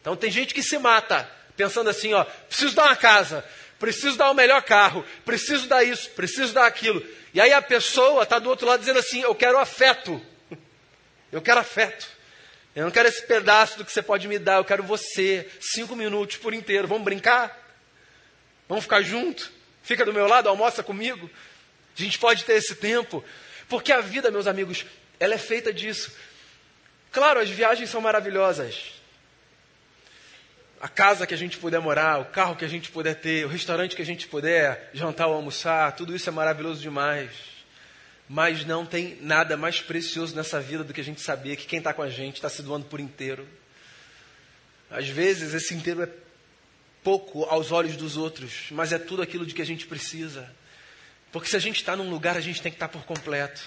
Então 0.00 0.16
tem 0.16 0.30
gente 0.30 0.54
que 0.54 0.62
se 0.62 0.78
mata, 0.78 1.28
pensando 1.56 1.90
assim, 1.90 2.14
ó, 2.14 2.24
preciso 2.24 2.74
dar 2.74 2.86
uma 2.86 2.96
casa, 2.96 3.44
preciso 3.78 4.16
dar 4.16 4.30
o 4.30 4.34
melhor 4.34 4.62
carro, 4.62 5.04
preciso 5.24 5.66
dar 5.66 5.82
isso, 5.82 6.10
preciso 6.10 6.52
dar 6.52 6.66
aquilo. 6.66 7.04
E 7.34 7.40
aí 7.40 7.52
a 7.52 7.60
pessoa 7.60 8.22
está 8.22 8.38
do 8.38 8.48
outro 8.48 8.66
lado 8.66 8.80
dizendo 8.80 9.00
assim, 9.00 9.20
eu 9.20 9.34
quero 9.34 9.58
afeto. 9.58 10.20
Eu 11.30 11.42
quero 11.42 11.60
afeto. 11.60 12.08
Eu 12.74 12.84
não 12.84 12.90
quero 12.90 13.06
esse 13.06 13.26
pedaço 13.26 13.76
do 13.76 13.84
que 13.84 13.92
você 13.92 14.00
pode 14.00 14.26
me 14.26 14.38
dar, 14.38 14.56
eu 14.56 14.64
quero 14.64 14.82
você, 14.82 15.46
cinco 15.60 15.94
minutos 15.94 16.38
por 16.38 16.54
inteiro. 16.54 16.88
Vamos 16.88 17.04
brincar? 17.04 17.54
Vamos 18.66 18.84
ficar 18.84 19.02
junto? 19.02 19.52
Fica 19.82 20.06
do 20.06 20.12
meu 20.12 20.26
lado, 20.26 20.48
almoça 20.48 20.82
comigo. 20.82 21.28
A 21.98 22.02
gente 22.02 22.18
pode 22.18 22.44
ter 22.44 22.54
esse 22.54 22.76
tempo. 22.76 23.22
Porque 23.68 23.92
a 23.92 24.00
vida, 24.00 24.30
meus 24.30 24.46
amigos, 24.46 24.86
ela 25.18 25.34
é 25.34 25.38
feita 25.38 25.70
disso. 25.72 26.12
Claro, 27.10 27.40
as 27.40 27.48
viagens 27.48 27.88
são 27.90 28.00
maravilhosas. 28.00 28.94
A 30.80 30.88
casa 30.88 31.26
que 31.26 31.34
a 31.34 31.36
gente 31.36 31.58
puder 31.58 31.80
morar, 31.80 32.20
o 32.20 32.26
carro 32.26 32.54
que 32.54 32.64
a 32.64 32.68
gente 32.68 32.90
puder 32.90 33.14
ter, 33.14 33.44
o 33.44 33.48
restaurante 33.48 33.96
que 33.96 34.02
a 34.02 34.06
gente 34.06 34.28
puder 34.28 34.90
jantar 34.94 35.26
ou 35.26 35.34
almoçar, 35.34 35.92
tudo 35.92 36.14
isso 36.14 36.28
é 36.28 36.32
maravilhoso 36.32 36.80
demais. 36.80 37.30
Mas 38.28 38.64
não 38.64 38.86
tem 38.86 39.18
nada 39.20 39.56
mais 39.56 39.80
precioso 39.80 40.36
nessa 40.36 40.60
vida 40.60 40.84
do 40.84 40.92
que 40.92 41.00
a 41.00 41.04
gente 41.04 41.20
saber 41.20 41.56
que 41.56 41.66
quem 41.66 41.78
está 41.78 41.92
com 41.92 42.02
a 42.02 42.10
gente 42.10 42.36
está 42.36 42.48
se 42.48 42.62
doando 42.62 42.86
por 42.86 43.00
inteiro. 43.00 43.48
Às 44.90 45.08
vezes 45.08 45.54
esse 45.54 45.74
inteiro 45.74 46.02
é 46.02 46.08
pouco 47.02 47.44
aos 47.44 47.72
olhos 47.72 47.96
dos 47.96 48.16
outros, 48.16 48.66
mas 48.70 48.92
é 48.92 48.98
tudo 48.98 49.22
aquilo 49.22 49.46
de 49.46 49.54
que 49.54 49.62
a 49.62 49.66
gente 49.66 49.86
precisa. 49.86 50.48
Porque 51.32 51.48
se 51.48 51.56
a 51.56 51.60
gente 51.60 51.76
está 51.76 51.96
num 51.96 52.10
lugar, 52.10 52.36
a 52.36 52.40
gente 52.40 52.62
tem 52.62 52.70
que 52.70 52.76
estar 52.76 52.88
tá 52.88 52.92
por 52.92 53.04
completo. 53.04 53.62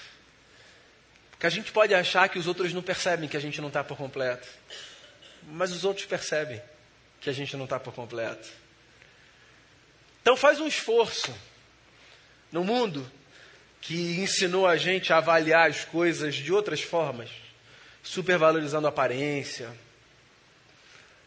Porque 1.41 1.47
a 1.47 1.58
gente 1.58 1.71
pode 1.71 1.91
achar 1.91 2.30
que 2.30 2.38
os 2.38 2.45
outros 2.45 2.71
não 2.71 2.84
percebem 2.84 3.27
que 3.27 3.36
a 3.36 3.39
gente 3.39 3.60
não 3.60 3.69
está 3.69 3.84
por 3.84 3.97
completo. 3.97 4.47
Mas 5.47 5.71
os 5.71 5.84
outros 5.84 6.06
percebem 6.06 6.62
que 7.19 7.32
a 7.32 7.34
gente 7.34 7.58
não 7.58 7.63
está 7.63 7.80
por 7.80 7.95
completo. 7.95 8.47
Então 10.21 10.38
faz 10.38 10.60
um 10.60 10.67
esforço 10.67 11.36
no 12.51 12.63
mundo 12.63 13.12
que 13.82 14.19
ensinou 14.19 14.67
a 14.67 14.77
gente 14.77 15.12
a 15.12 15.17
avaliar 15.17 15.67
as 15.67 15.84
coisas 15.84 16.36
de 16.36 16.54
outras 16.54 16.82
formas, 16.82 17.32
supervalorizando 18.04 18.86
a 18.86 18.91
aparência, 18.91 19.75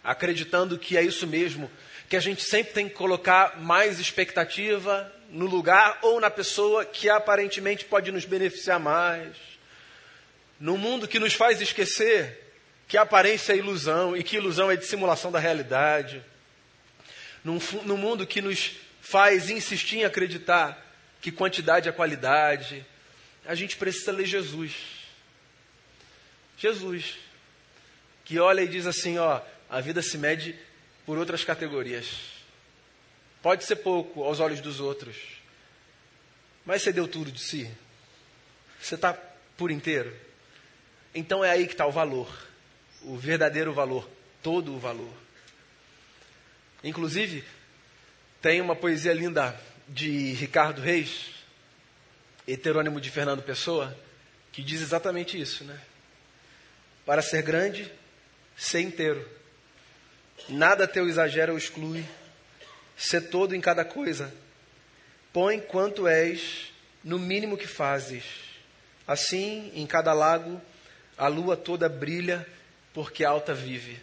acreditando 0.04 0.78
que 0.78 0.96
é 0.96 1.02
isso 1.02 1.26
mesmo, 1.26 1.68
que 2.08 2.16
a 2.16 2.20
gente 2.20 2.44
sempre 2.44 2.72
tem 2.72 2.88
que 2.88 2.94
colocar 2.94 3.60
mais 3.60 3.98
expectativa 3.98 5.12
no 5.28 5.46
lugar 5.46 5.98
ou 6.02 6.20
na 6.20 6.30
pessoa 6.30 6.84
que 6.84 7.10
aparentemente 7.10 7.84
pode 7.84 8.12
nos 8.12 8.24
beneficiar 8.24 8.78
mais. 8.78 9.53
No 10.58 10.78
mundo 10.78 11.08
que 11.08 11.18
nos 11.18 11.34
faz 11.34 11.60
esquecer 11.60 12.44
que 12.86 12.96
aparência 12.96 13.52
é 13.52 13.56
ilusão 13.56 14.16
e 14.16 14.22
que 14.22 14.36
ilusão 14.36 14.70
é 14.70 14.76
dissimulação 14.76 15.32
da 15.32 15.38
realidade. 15.38 16.22
No, 17.42 17.58
no 17.84 17.96
mundo 17.96 18.26
que 18.26 18.40
nos 18.40 18.72
faz 19.00 19.50
insistir 19.50 19.98
em 19.98 20.04
acreditar 20.04 20.80
que 21.20 21.32
quantidade 21.32 21.88
é 21.88 21.92
qualidade, 21.92 22.84
a 23.44 23.54
gente 23.54 23.76
precisa 23.76 24.12
ler 24.12 24.26
Jesus. 24.26 24.74
Jesus, 26.58 27.16
que 28.24 28.38
olha 28.38 28.62
e 28.62 28.68
diz 28.68 28.86
assim: 28.86 29.18
ó, 29.18 29.40
a 29.68 29.80
vida 29.80 30.02
se 30.02 30.16
mede 30.16 30.58
por 31.04 31.18
outras 31.18 31.44
categorias. 31.44 32.06
Pode 33.42 33.64
ser 33.64 33.76
pouco 33.76 34.22
aos 34.22 34.40
olhos 34.40 34.60
dos 34.60 34.80
outros, 34.80 35.16
mas 36.64 36.82
você 36.82 36.92
deu 36.92 37.06
tudo 37.06 37.30
de 37.30 37.40
si. 37.40 37.70
Você 38.80 38.94
está 38.94 39.12
por 39.56 39.70
inteiro. 39.70 40.14
Então 41.14 41.44
é 41.44 41.50
aí 41.50 41.66
que 41.66 41.74
está 41.74 41.86
o 41.86 41.92
valor, 41.92 42.28
o 43.02 43.16
verdadeiro 43.16 43.72
valor, 43.72 44.08
todo 44.42 44.74
o 44.74 44.78
valor. 44.78 45.12
Inclusive, 46.82 47.44
tem 48.42 48.60
uma 48.60 48.74
poesia 48.74 49.12
linda 49.12 49.58
de 49.88 50.32
Ricardo 50.32 50.82
Reis, 50.82 51.30
heterônimo 52.46 53.00
de 53.00 53.10
Fernando 53.10 53.42
Pessoa, 53.42 53.96
que 54.52 54.62
diz 54.62 54.80
exatamente 54.82 55.40
isso, 55.40 55.64
né? 55.64 55.80
Para 57.06 57.22
ser 57.22 57.42
grande, 57.42 57.90
ser 58.56 58.80
inteiro. 58.80 59.26
Nada 60.48 60.86
teu 60.86 61.08
exagera 61.08 61.52
ou 61.52 61.58
exclui. 61.58 62.04
Ser 62.96 63.22
todo 63.22 63.54
em 63.54 63.60
cada 63.60 63.84
coisa. 63.84 64.32
Põe 65.32 65.60
quanto 65.60 66.06
és 66.06 66.72
no 67.02 67.18
mínimo 67.18 67.56
que 67.56 67.66
fazes. 67.66 68.24
Assim, 69.06 69.70
em 69.74 69.86
cada 69.86 70.12
lago, 70.12 70.60
a 71.16 71.28
lua 71.28 71.56
toda 71.56 71.88
brilha, 71.88 72.46
porque 72.92 73.24
alta 73.24 73.54
vive. 73.54 74.00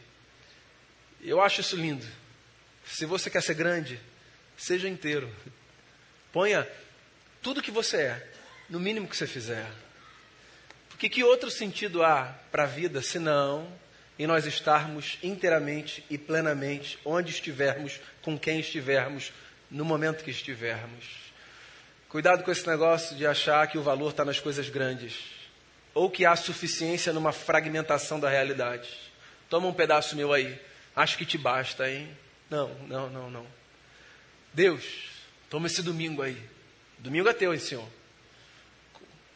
Eu 1.21 1.41
acho 1.41 1.61
isso 1.61 1.75
lindo. 1.75 2.05
Se 2.85 3.05
você 3.05 3.29
quer 3.29 3.43
ser 3.43 3.53
grande, 3.53 3.99
seja 4.57 4.89
inteiro. 4.89 5.29
Ponha 6.31 6.67
tudo 7.41 7.61
que 7.61 7.71
você 7.71 7.97
é, 7.97 8.27
no 8.69 8.79
mínimo 8.79 9.07
que 9.07 9.15
você 9.15 9.27
fizer. 9.27 9.69
Porque 10.89 11.09
que 11.09 11.23
outro 11.23 11.49
sentido 11.49 12.03
há 12.03 12.35
para 12.51 12.63
a 12.63 12.67
vida 12.67 13.01
senão 13.01 13.71
em 14.17 14.27
nós 14.27 14.45
estarmos 14.45 15.17
inteiramente 15.23 16.05
e 16.09 16.17
plenamente 16.17 16.99
onde 17.03 17.31
estivermos, 17.31 17.99
com 18.21 18.37
quem 18.37 18.59
estivermos, 18.59 19.31
no 19.69 19.83
momento 19.83 20.23
que 20.23 20.31
estivermos? 20.31 21.05
Cuidado 22.07 22.43
com 22.43 22.51
esse 22.51 22.67
negócio 22.67 23.15
de 23.15 23.25
achar 23.25 23.65
que 23.67 23.77
o 23.77 23.83
valor 23.83 24.11
está 24.11 24.25
nas 24.25 24.39
coisas 24.39 24.69
grandes 24.69 25.40
ou 25.93 26.09
que 26.09 26.25
há 26.25 26.35
suficiência 26.35 27.11
numa 27.11 27.31
fragmentação 27.31 28.19
da 28.19 28.29
realidade. 28.29 28.89
Toma 29.49 29.67
um 29.67 29.73
pedaço 29.73 30.15
meu 30.15 30.31
aí, 30.31 30.59
acho 30.95 31.17
que 31.17 31.25
te 31.25 31.37
basta, 31.37 31.89
hein? 31.89 32.09
Não, 32.49 32.73
não, 32.87 33.09
não, 33.09 33.29
não. 33.29 33.47
Deus, 34.53 34.83
toma 35.49 35.67
esse 35.67 35.81
domingo 35.81 36.21
aí. 36.21 36.41
Domingo 36.99 37.27
é 37.27 37.33
teu, 37.33 37.53
hein, 37.53 37.59
Senhor? 37.59 37.87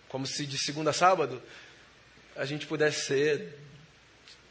Como 0.07 0.25
se 0.25 0.45
de 0.45 0.57
segunda 0.57 0.91
a 0.91 0.93
sábado 0.93 1.41
a 2.35 2.45
gente 2.45 2.65
pudesse 2.65 3.05
ser 3.05 3.57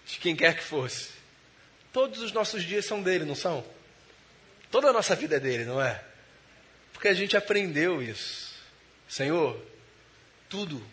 de 0.07 0.19
quem 0.19 0.35
quer 0.35 0.57
que 0.57 0.63
fosse. 0.63 1.11
Todos 1.93 2.21
os 2.21 2.33
nossos 2.33 2.65
dias 2.65 2.87
são 2.87 3.03
dele, 3.03 3.25
não 3.25 3.35
são? 3.35 3.65
Toda 4.71 4.89
a 4.89 4.93
nossa 4.93 5.15
vida 5.15 5.37
é 5.37 5.41
dele, 5.41 5.65
não 5.65 5.81
é? 5.81 6.03
Porque 6.93 7.09
a 7.09 7.15
gente 7.15 7.37
aprendeu 7.37 8.03
isso. 8.03 8.55
Senhor, 9.09 9.61
tudo, 10.49 10.85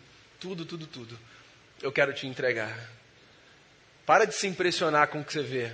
tudo, 0.42 0.64
tudo, 0.64 0.88
tudo, 0.88 1.18
eu 1.80 1.92
quero 1.92 2.12
te 2.12 2.26
entregar. 2.26 2.76
Para 4.04 4.24
de 4.24 4.34
se 4.34 4.48
impressionar 4.48 5.06
com 5.06 5.20
o 5.20 5.24
que 5.24 5.32
você 5.32 5.42
vê. 5.42 5.72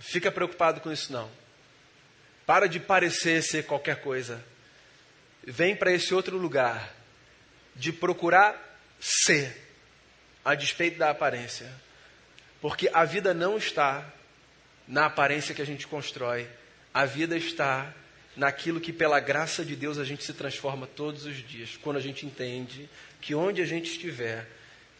Fica 0.00 0.28
preocupado 0.28 0.80
com 0.80 0.90
isso 0.90 1.12
não. 1.12 1.30
Para 2.44 2.68
de 2.68 2.80
parecer 2.80 3.44
ser 3.44 3.64
qualquer 3.64 4.00
coisa. 4.00 4.44
Vem 5.44 5.76
para 5.76 5.92
esse 5.92 6.12
outro 6.12 6.36
lugar 6.36 6.92
de 7.76 7.92
procurar 7.92 8.60
ser, 8.98 9.56
a 10.44 10.56
despeito 10.56 10.98
da 10.98 11.08
aparência. 11.08 11.72
Porque 12.60 12.90
a 12.92 13.04
vida 13.04 13.32
não 13.32 13.56
está 13.56 14.04
na 14.88 15.06
aparência 15.06 15.54
que 15.54 15.62
a 15.62 15.66
gente 15.66 15.86
constrói, 15.86 16.48
a 16.92 17.04
vida 17.04 17.36
está 17.36 17.94
naquilo 18.36 18.80
que, 18.80 18.92
pela 18.92 19.18
graça 19.18 19.64
de 19.64 19.74
Deus, 19.74 19.98
a 19.98 20.04
gente 20.04 20.22
se 20.22 20.32
transforma 20.32 20.86
todos 20.86 21.24
os 21.24 21.36
dias, 21.36 21.78
quando 21.82 21.96
a 21.96 22.00
gente 22.00 22.26
entende 22.26 22.88
que 23.20 23.34
onde 23.34 23.62
a 23.62 23.66
gente 23.66 23.90
estiver, 23.90 24.46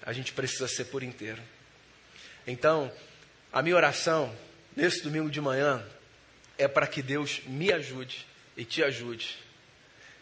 a 0.03 0.13
gente 0.13 0.33
precisa 0.33 0.67
ser 0.67 0.87
por 0.87 1.03
inteiro. 1.03 1.43
Então, 2.47 2.91
a 3.53 3.61
minha 3.63 3.77
oração, 3.77 4.35
nesse 4.75 5.03
domingo 5.03 5.31
de 5.31 5.41
manhã, 5.41 5.85
é 6.57 6.67
para 6.67 6.87
que 6.87 7.03
Deus 7.03 7.43
me 7.47 7.73
ajude 7.73 8.27
e 8.57 8.65
te 8.65 8.83
ajude 8.83 9.37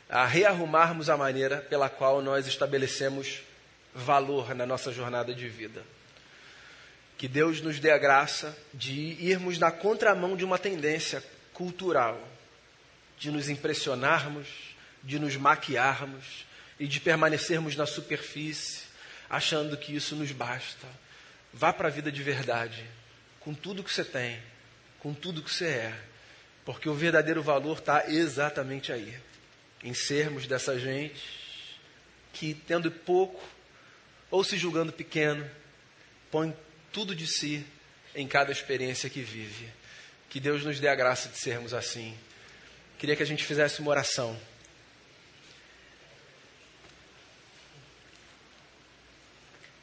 a 0.09 0.27
rearrumarmos 0.27 1.09
a 1.09 1.17
maneira 1.17 1.59
pela 1.59 1.89
qual 1.89 2.21
nós 2.21 2.47
estabelecemos 2.47 3.43
valor 3.95 4.55
na 4.55 4.67
nossa 4.67 4.93
jornada 4.93 5.35
de 5.35 5.49
vida. 5.49 5.83
Que 7.17 7.29
Deus 7.29 7.61
nos 7.61 7.79
dê 7.79 7.91
a 7.91 7.99
graça 7.99 8.57
de 8.73 9.17
irmos 9.21 9.59
na 9.59 9.71
contramão 9.71 10.37
de 10.37 10.45
uma 10.45 10.59
tendência 10.59 11.23
cultural, 11.53 12.21
de 13.19 13.31
nos 13.31 13.49
impressionarmos, 13.49 14.49
de 15.03 15.19
nos 15.19 15.37
maquiarmos 15.37 16.45
e 16.79 16.87
de 16.87 17.01
permanecermos 17.01 17.77
na 17.77 17.87
superfície, 17.87 18.83
achando 19.29 19.77
que 19.77 19.95
isso 19.95 20.17
nos 20.17 20.33
basta. 20.33 20.87
Vá 21.53 21.73
para 21.73 21.89
a 21.89 21.91
vida 21.91 22.11
de 22.11 22.23
verdade, 22.23 22.85
com 23.41 23.55
tudo 23.55 23.85
que 23.85 23.93
você 23.93 24.05
tem, 24.05 24.41
com 24.99 25.15
tudo 25.15 25.43
que 25.43 25.53
você 25.53 25.67
é, 25.67 26.01
porque 26.65 26.89
o 26.89 26.95
verdadeiro 26.95 27.43
valor 27.43 27.79
está 27.79 28.09
exatamente 28.09 28.93
aí 28.93 29.17
em 29.83 29.93
sermos 29.93 30.47
dessa 30.47 30.79
gente 30.79 31.45
que, 32.33 32.55
tendo 32.55 32.91
pouco 32.91 33.43
ou 34.31 34.43
se 34.43 34.57
julgando 34.57 34.93
pequeno, 34.93 35.49
põe 36.31 36.57
tudo 36.91 37.15
de 37.15 37.27
si 37.27 37.65
em 38.15 38.27
cada 38.27 38.51
experiência 38.51 39.11
que 39.11 39.21
vive. 39.21 39.69
Que 40.31 40.41
Deus 40.41 40.65
nos 40.65 40.81
dê 40.81 40.89
a 40.89 40.95
graça 40.95 41.29
de 41.29 41.39
sermos 41.39 41.75
assim. 41.75 42.17
Queria 43.05 43.17
que 43.17 43.23
a 43.23 43.27
gente 43.27 43.45
fizesse 43.45 43.81
uma 43.81 43.91
oração. 43.91 44.35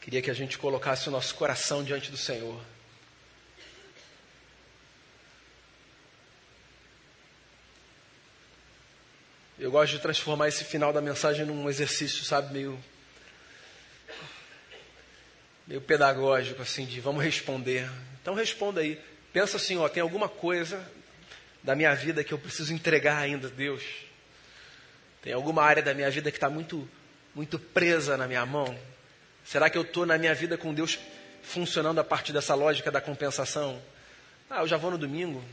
Queria 0.02 0.24
que 0.24 0.32
a 0.32 0.34
gente 0.34 0.58
colocasse 0.58 1.08
o 1.08 1.12
nosso 1.12 1.36
coração 1.36 1.84
diante 1.84 2.10
do 2.10 2.18
Senhor. 2.18 2.60
Eu 9.60 9.70
gosto 9.70 9.92
de 9.94 10.00
transformar 10.00 10.48
esse 10.48 10.64
final 10.64 10.92
da 10.92 11.00
mensagem 11.00 11.46
num 11.46 11.70
exercício, 11.70 12.26
sabe, 12.26 12.52
meio 12.52 12.84
meio 15.68 15.82
pedagógico 15.82 16.64
assim 16.64 16.88
de 16.88 17.00
vamos 17.00 17.24
responder. 17.24 17.88
Então 18.20 18.34
responda 18.34 18.82
aí. 18.82 19.00
Pensa 19.32 19.58
assim, 19.58 19.78
ó, 19.78 19.88
tem 19.88 20.02
alguma 20.02 20.28
coisa 20.28 20.84
da 21.64 21.76
minha 21.76 21.94
vida 21.94 22.24
que 22.24 22.34
eu 22.34 22.38
preciso 22.38 22.74
entregar 22.74 23.18
ainda 23.18 23.50
Deus? 23.50 23.84
Tem 25.22 25.34
alguma 25.34 25.64
área 25.64 25.84
da 25.84 25.94
minha 25.94 26.10
vida 26.10 26.32
que 26.32 26.38
está 26.38 26.50
muito 26.50 26.88
muito 27.34 27.58
presa 27.58 28.18
na 28.18 28.28
minha 28.28 28.46
mão? 28.46 28.78
Será 29.46 29.70
que 29.70 29.78
eu 29.78 29.84
estou 29.84 30.06
na 30.06 30.18
minha 30.18 30.36
vida 30.36 30.58
com 30.58 30.74
Deus 30.74 31.00
funcionando 31.42 32.00
a 32.00 32.04
partir 32.04 32.34
dessa 32.34 32.54
lógica 32.54 32.92
da 32.92 33.00
compensação? 33.00 33.82
Ah, 34.50 34.62
eu 34.62 34.68
já 34.68 34.78
vou 34.78 34.92
no 34.92 34.98
domingo, 34.98 35.44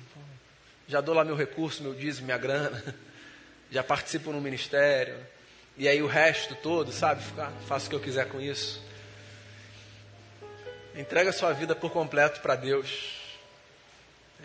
já 0.88 1.00
dou 1.00 1.14
lá 1.14 1.24
meu 1.24 1.36
recurso, 1.36 1.82
meu 1.82 1.94
dízimo, 1.94 2.26
minha 2.26 2.38
grana. 2.38 2.82
já 3.70 3.82
participo 3.82 4.32
no 4.32 4.40
ministério, 4.40 5.14
e 5.76 5.86
aí 5.86 6.02
o 6.02 6.06
resto 6.06 6.54
todo, 6.56 6.90
sabe? 6.90 7.22
Faço 7.66 7.86
o 7.86 7.90
que 7.90 7.96
eu 7.96 8.00
quiser 8.00 8.28
com 8.28 8.40
isso. 8.40 8.82
Entrega 10.94 11.32
sua 11.32 11.52
vida 11.52 11.76
por 11.76 11.92
completo 11.92 12.40
para 12.40 12.56
Deus. 12.56 13.17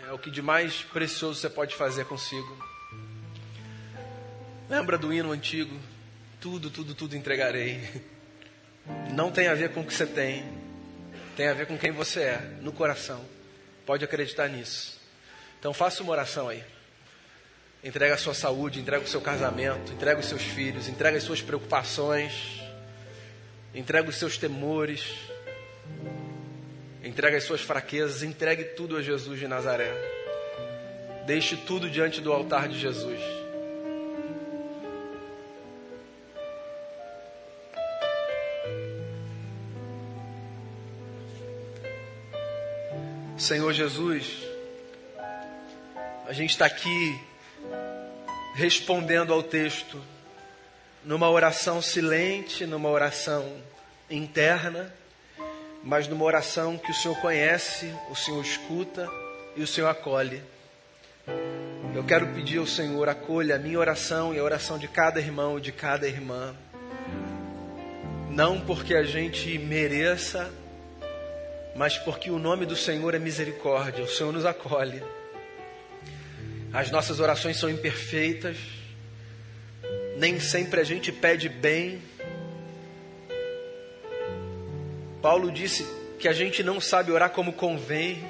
É 0.02 0.12
o 0.12 0.18
que 0.18 0.30
de 0.30 0.42
mais 0.42 0.82
precioso 0.82 1.40
você 1.40 1.48
pode 1.48 1.74
fazer 1.74 2.04
consigo. 2.06 2.56
Lembra 4.68 4.98
do 4.98 5.12
hino 5.12 5.30
antigo? 5.30 5.78
Tudo, 6.40 6.70
tudo, 6.70 6.94
tudo 6.94 7.16
entregarei. 7.16 7.80
Não 9.12 9.30
tem 9.30 9.48
a 9.48 9.54
ver 9.54 9.72
com 9.72 9.80
o 9.80 9.86
que 9.86 9.94
você 9.94 10.06
tem, 10.06 10.44
tem 11.36 11.48
a 11.48 11.54
ver 11.54 11.66
com 11.66 11.78
quem 11.78 11.90
você 11.90 12.20
é, 12.20 12.38
no 12.60 12.72
coração. 12.72 13.24
Pode 13.86 14.04
acreditar 14.04 14.48
nisso. 14.48 15.00
Então 15.58 15.72
faça 15.72 16.02
uma 16.02 16.12
oração 16.12 16.48
aí. 16.48 16.62
Entrega 17.82 18.14
a 18.14 18.18
sua 18.18 18.34
saúde, 18.34 18.80
entrega 18.80 19.04
o 19.04 19.08
seu 19.08 19.20
casamento, 19.20 19.92
entrega 19.92 20.20
os 20.20 20.26
seus 20.26 20.42
filhos, 20.42 20.88
entrega 20.88 21.16
as 21.16 21.22
suas 21.22 21.42
preocupações, 21.42 22.60
entrega 23.74 24.08
os 24.08 24.16
seus 24.16 24.38
temores, 24.38 25.14
entrega 27.04 27.36
as 27.36 27.44
suas 27.44 27.60
fraquezas, 27.60 28.22
entregue 28.22 28.64
tudo 28.64 28.96
a 28.96 29.02
Jesus 29.02 29.38
de 29.38 29.46
Nazaré. 29.46 29.92
Deixe 31.26 31.56
tudo 31.56 31.88
diante 31.88 32.20
do 32.20 32.32
altar 32.32 32.68
de 32.68 32.78
Jesus. 32.78 33.20
Senhor 43.36 43.72
Jesus, 43.74 44.38
a 46.26 46.32
gente 46.32 46.50
está 46.50 46.64
aqui 46.64 47.20
respondendo 48.54 49.34
ao 49.34 49.42
texto 49.42 50.02
numa 51.04 51.28
oração 51.28 51.82
silente, 51.82 52.64
numa 52.64 52.88
oração 52.88 53.62
interna, 54.08 54.90
mas 55.84 56.08
numa 56.08 56.24
oração 56.24 56.78
que 56.78 56.90
o 56.90 56.94
Senhor 56.94 57.16
conhece, 57.20 57.94
o 58.10 58.16
Senhor 58.16 58.42
escuta 58.42 59.06
e 59.54 59.62
o 59.62 59.66
Senhor 59.66 59.88
acolhe. 59.88 60.42
Eu 61.94 62.02
quero 62.02 62.26
pedir 62.28 62.58
ao 62.58 62.66
Senhor, 62.66 63.06
acolha 63.08 63.56
a 63.56 63.58
minha 63.58 63.78
oração 63.78 64.34
e 64.34 64.38
a 64.38 64.42
oração 64.42 64.78
de 64.78 64.88
cada 64.88 65.20
irmão 65.20 65.58
e 65.58 65.60
de 65.60 65.70
cada 65.70 66.08
irmã. 66.08 66.56
Não 68.30 68.60
porque 68.60 68.94
a 68.94 69.04
gente 69.04 69.58
mereça, 69.58 70.50
mas 71.76 71.98
porque 71.98 72.30
o 72.30 72.38
nome 72.38 72.64
do 72.64 72.74
Senhor 72.74 73.14
é 73.14 73.18
misericórdia, 73.18 74.02
o 74.02 74.08
Senhor 74.08 74.32
nos 74.32 74.46
acolhe. 74.46 75.02
As 76.72 76.90
nossas 76.90 77.20
orações 77.20 77.58
são 77.58 77.70
imperfeitas, 77.70 78.56
nem 80.16 80.40
sempre 80.40 80.80
a 80.80 80.84
gente 80.84 81.12
pede 81.12 81.48
bem. 81.48 82.02
Paulo 85.24 85.50
disse 85.50 85.86
que 86.18 86.28
a 86.28 86.34
gente 86.34 86.62
não 86.62 86.78
sabe 86.78 87.10
orar 87.10 87.30
como 87.30 87.54
convém. 87.54 88.22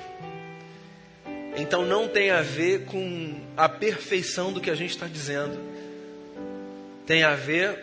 Então 1.56 1.84
não 1.84 2.06
tem 2.06 2.30
a 2.30 2.40
ver 2.40 2.84
com 2.84 3.34
a 3.56 3.68
perfeição 3.68 4.52
do 4.52 4.60
que 4.60 4.70
a 4.70 4.76
gente 4.76 4.90
está 4.90 5.08
dizendo. 5.08 5.58
Tem 7.04 7.24
a 7.24 7.34
ver 7.34 7.76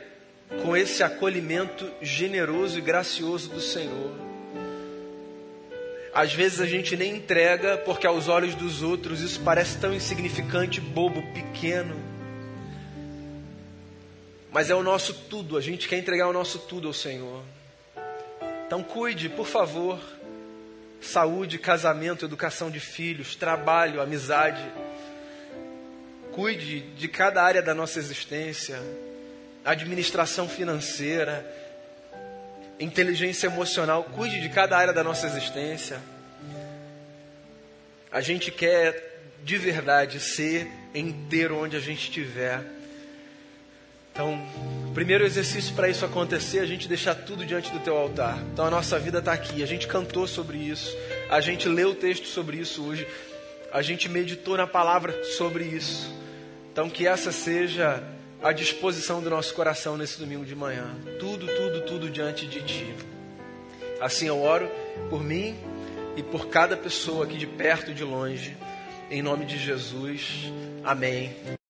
com 0.64 0.78
esse 0.78 1.04
acolhimento 1.04 1.92
generoso 2.02 2.78
e 2.78 2.82
gracioso 2.82 3.50
do 3.50 3.60
Senhor. 3.60 4.14
Às 6.14 6.34
vezes 6.34 6.62
a 6.62 6.66
gente 6.66 6.96
nem 6.96 7.18
entrega 7.18 7.80
porque 7.80 8.08
aos 8.08 8.30
olhos 8.30 8.56
dos 8.56 8.82
outros 8.82 9.20
isso 9.20 9.42
parece 9.42 9.78
tão 9.78 9.94
insignificante, 9.94 10.80
bobo, 10.80 11.22
pequeno. 11.34 12.02
Mas 14.54 14.70
é 14.70 14.74
o 14.74 14.82
nosso 14.82 15.14
tudo, 15.30 15.58
a 15.58 15.62
gente 15.62 15.90
quer 15.90 15.98
entregar 15.98 16.30
o 16.30 16.34
nosso 16.34 16.60
tudo 16.60 16.88
ao 16.88 16.94
Senhor. 16.94 17.44
Então 18.72 18.82
cuide, 18.82 19.28
por 19.28 19.46
favor, 19.46 20.00
saúde, 21.02 21.60
casamento, 21.60 22.24
educação 22.24 22.72
de 22.72 22.80
filhos, 22.80 23.36
trabalho, 23.36 24.00
amizade. 24.00 24.64
Cuide 26.32 26.80
de 26.80 27.10
cada 27.10 27.44
área 27.44 27.62
da 27.62 27.76
nossa 27.76 28.00
existência, 28.00 28.82
administração 29.66 30.48
financeira, 30.48 31.46
inteligência 32.80 33.48
emocional. 33.48 34.06
Cuide 34.06 34.40
de 34.40 34.48
cada 34.48 34.78
área 34.78 34.94
da 34.94 35.04
nossa 35.04 35.28
existência. 35.28 36.00
A 38.10 38.22
gente 38.22 38.52
quer 38.52 39.20
de 39.44 39.58
verdade 39.58 40.18
ser 40.18 40.72
inteiro 40.96 41.58
onde 41.58 41.76
a 41.76 41.82
gente 41.82 42.04
estiver. 42.04 42.64
Então, 44.12 44.38
o 44.90 44.94
primeiro 44.94 45.26
exercício 45.26 45.74
para 45.74 45.90
isso 45.90 46.04
acontecer 46.04 46.60
é 46.60 46.62
a 46.62 46.66
gente 46.66 46.88
deixar 46.88 47.16
tudo 47.16 47.46
diante 47.46 47.72
do 47.72 47.80
teu 47.80 47.96
altar. 47.96 48.42
Então, 48.54 48.66
a 48.66 48.70
nossa 48.70 49.00
vida 49.00 49.20
está 49.20 49.34
aqui. 49.34 49.64
A 49.64 49.66
gente 49.66 49.88
cantou 49.88 50.28
sobre 50.28 50.58
isso. 50.58 50.96
A 51.30 51.40
gente 51.40 51.70
leu 51.70 51.92
o 51.92 51.96
texto 51.96 52.28
sobre 52.28 52.58
isso 52.58 52.84
hoje. 52.84 53.08
A 53.72 53.82
gente 53.82 54.10
meditou 54.10 54.58
na 54.58 54.68
palavra 54.68 55.24
sobre 55.24 55.64
isso. 55.64 56.14
Então, 56.72 56.90
que 56.90 57.08
essa 57.08 57.32
seja 57.32 58.04
a 58.44 58.52
disposição 58.52 59.22
do 59.22 59.30
nosso 59.30 59.54
coração 59.54 59.98
nesse 59.98 60.20
domingo 60.20 60.46
de 60.46 60.56
manhã. 60.56 60.90
Tudo, 61.20 61.48
tudo, 61.48 61.82
tudo 61.82 62.10
diante 62.10 62.48
de 62.48 62.62
ti. 62.62 62.94
Assim 64.00 64.28
eu 64.28 64.42
oro 64.42 64.70
por 65.10 65.24
mim 65.24 65.56
e 66.18 66.24
por 66.24 66.48
cada 66.48 66.76
pessoa 66.76 67.26
aqui 67.26 67.38
de 67.38 67.48
perto 67.48 67.92
e 67.92 67.94
de 67.94 68.04
longe. 68.04 68.58
Em 69.10 69.22
nome 69.22 69.46
de 69.46 69.58
Jesus. 69.58 70.52
Amém. 70.84 71.61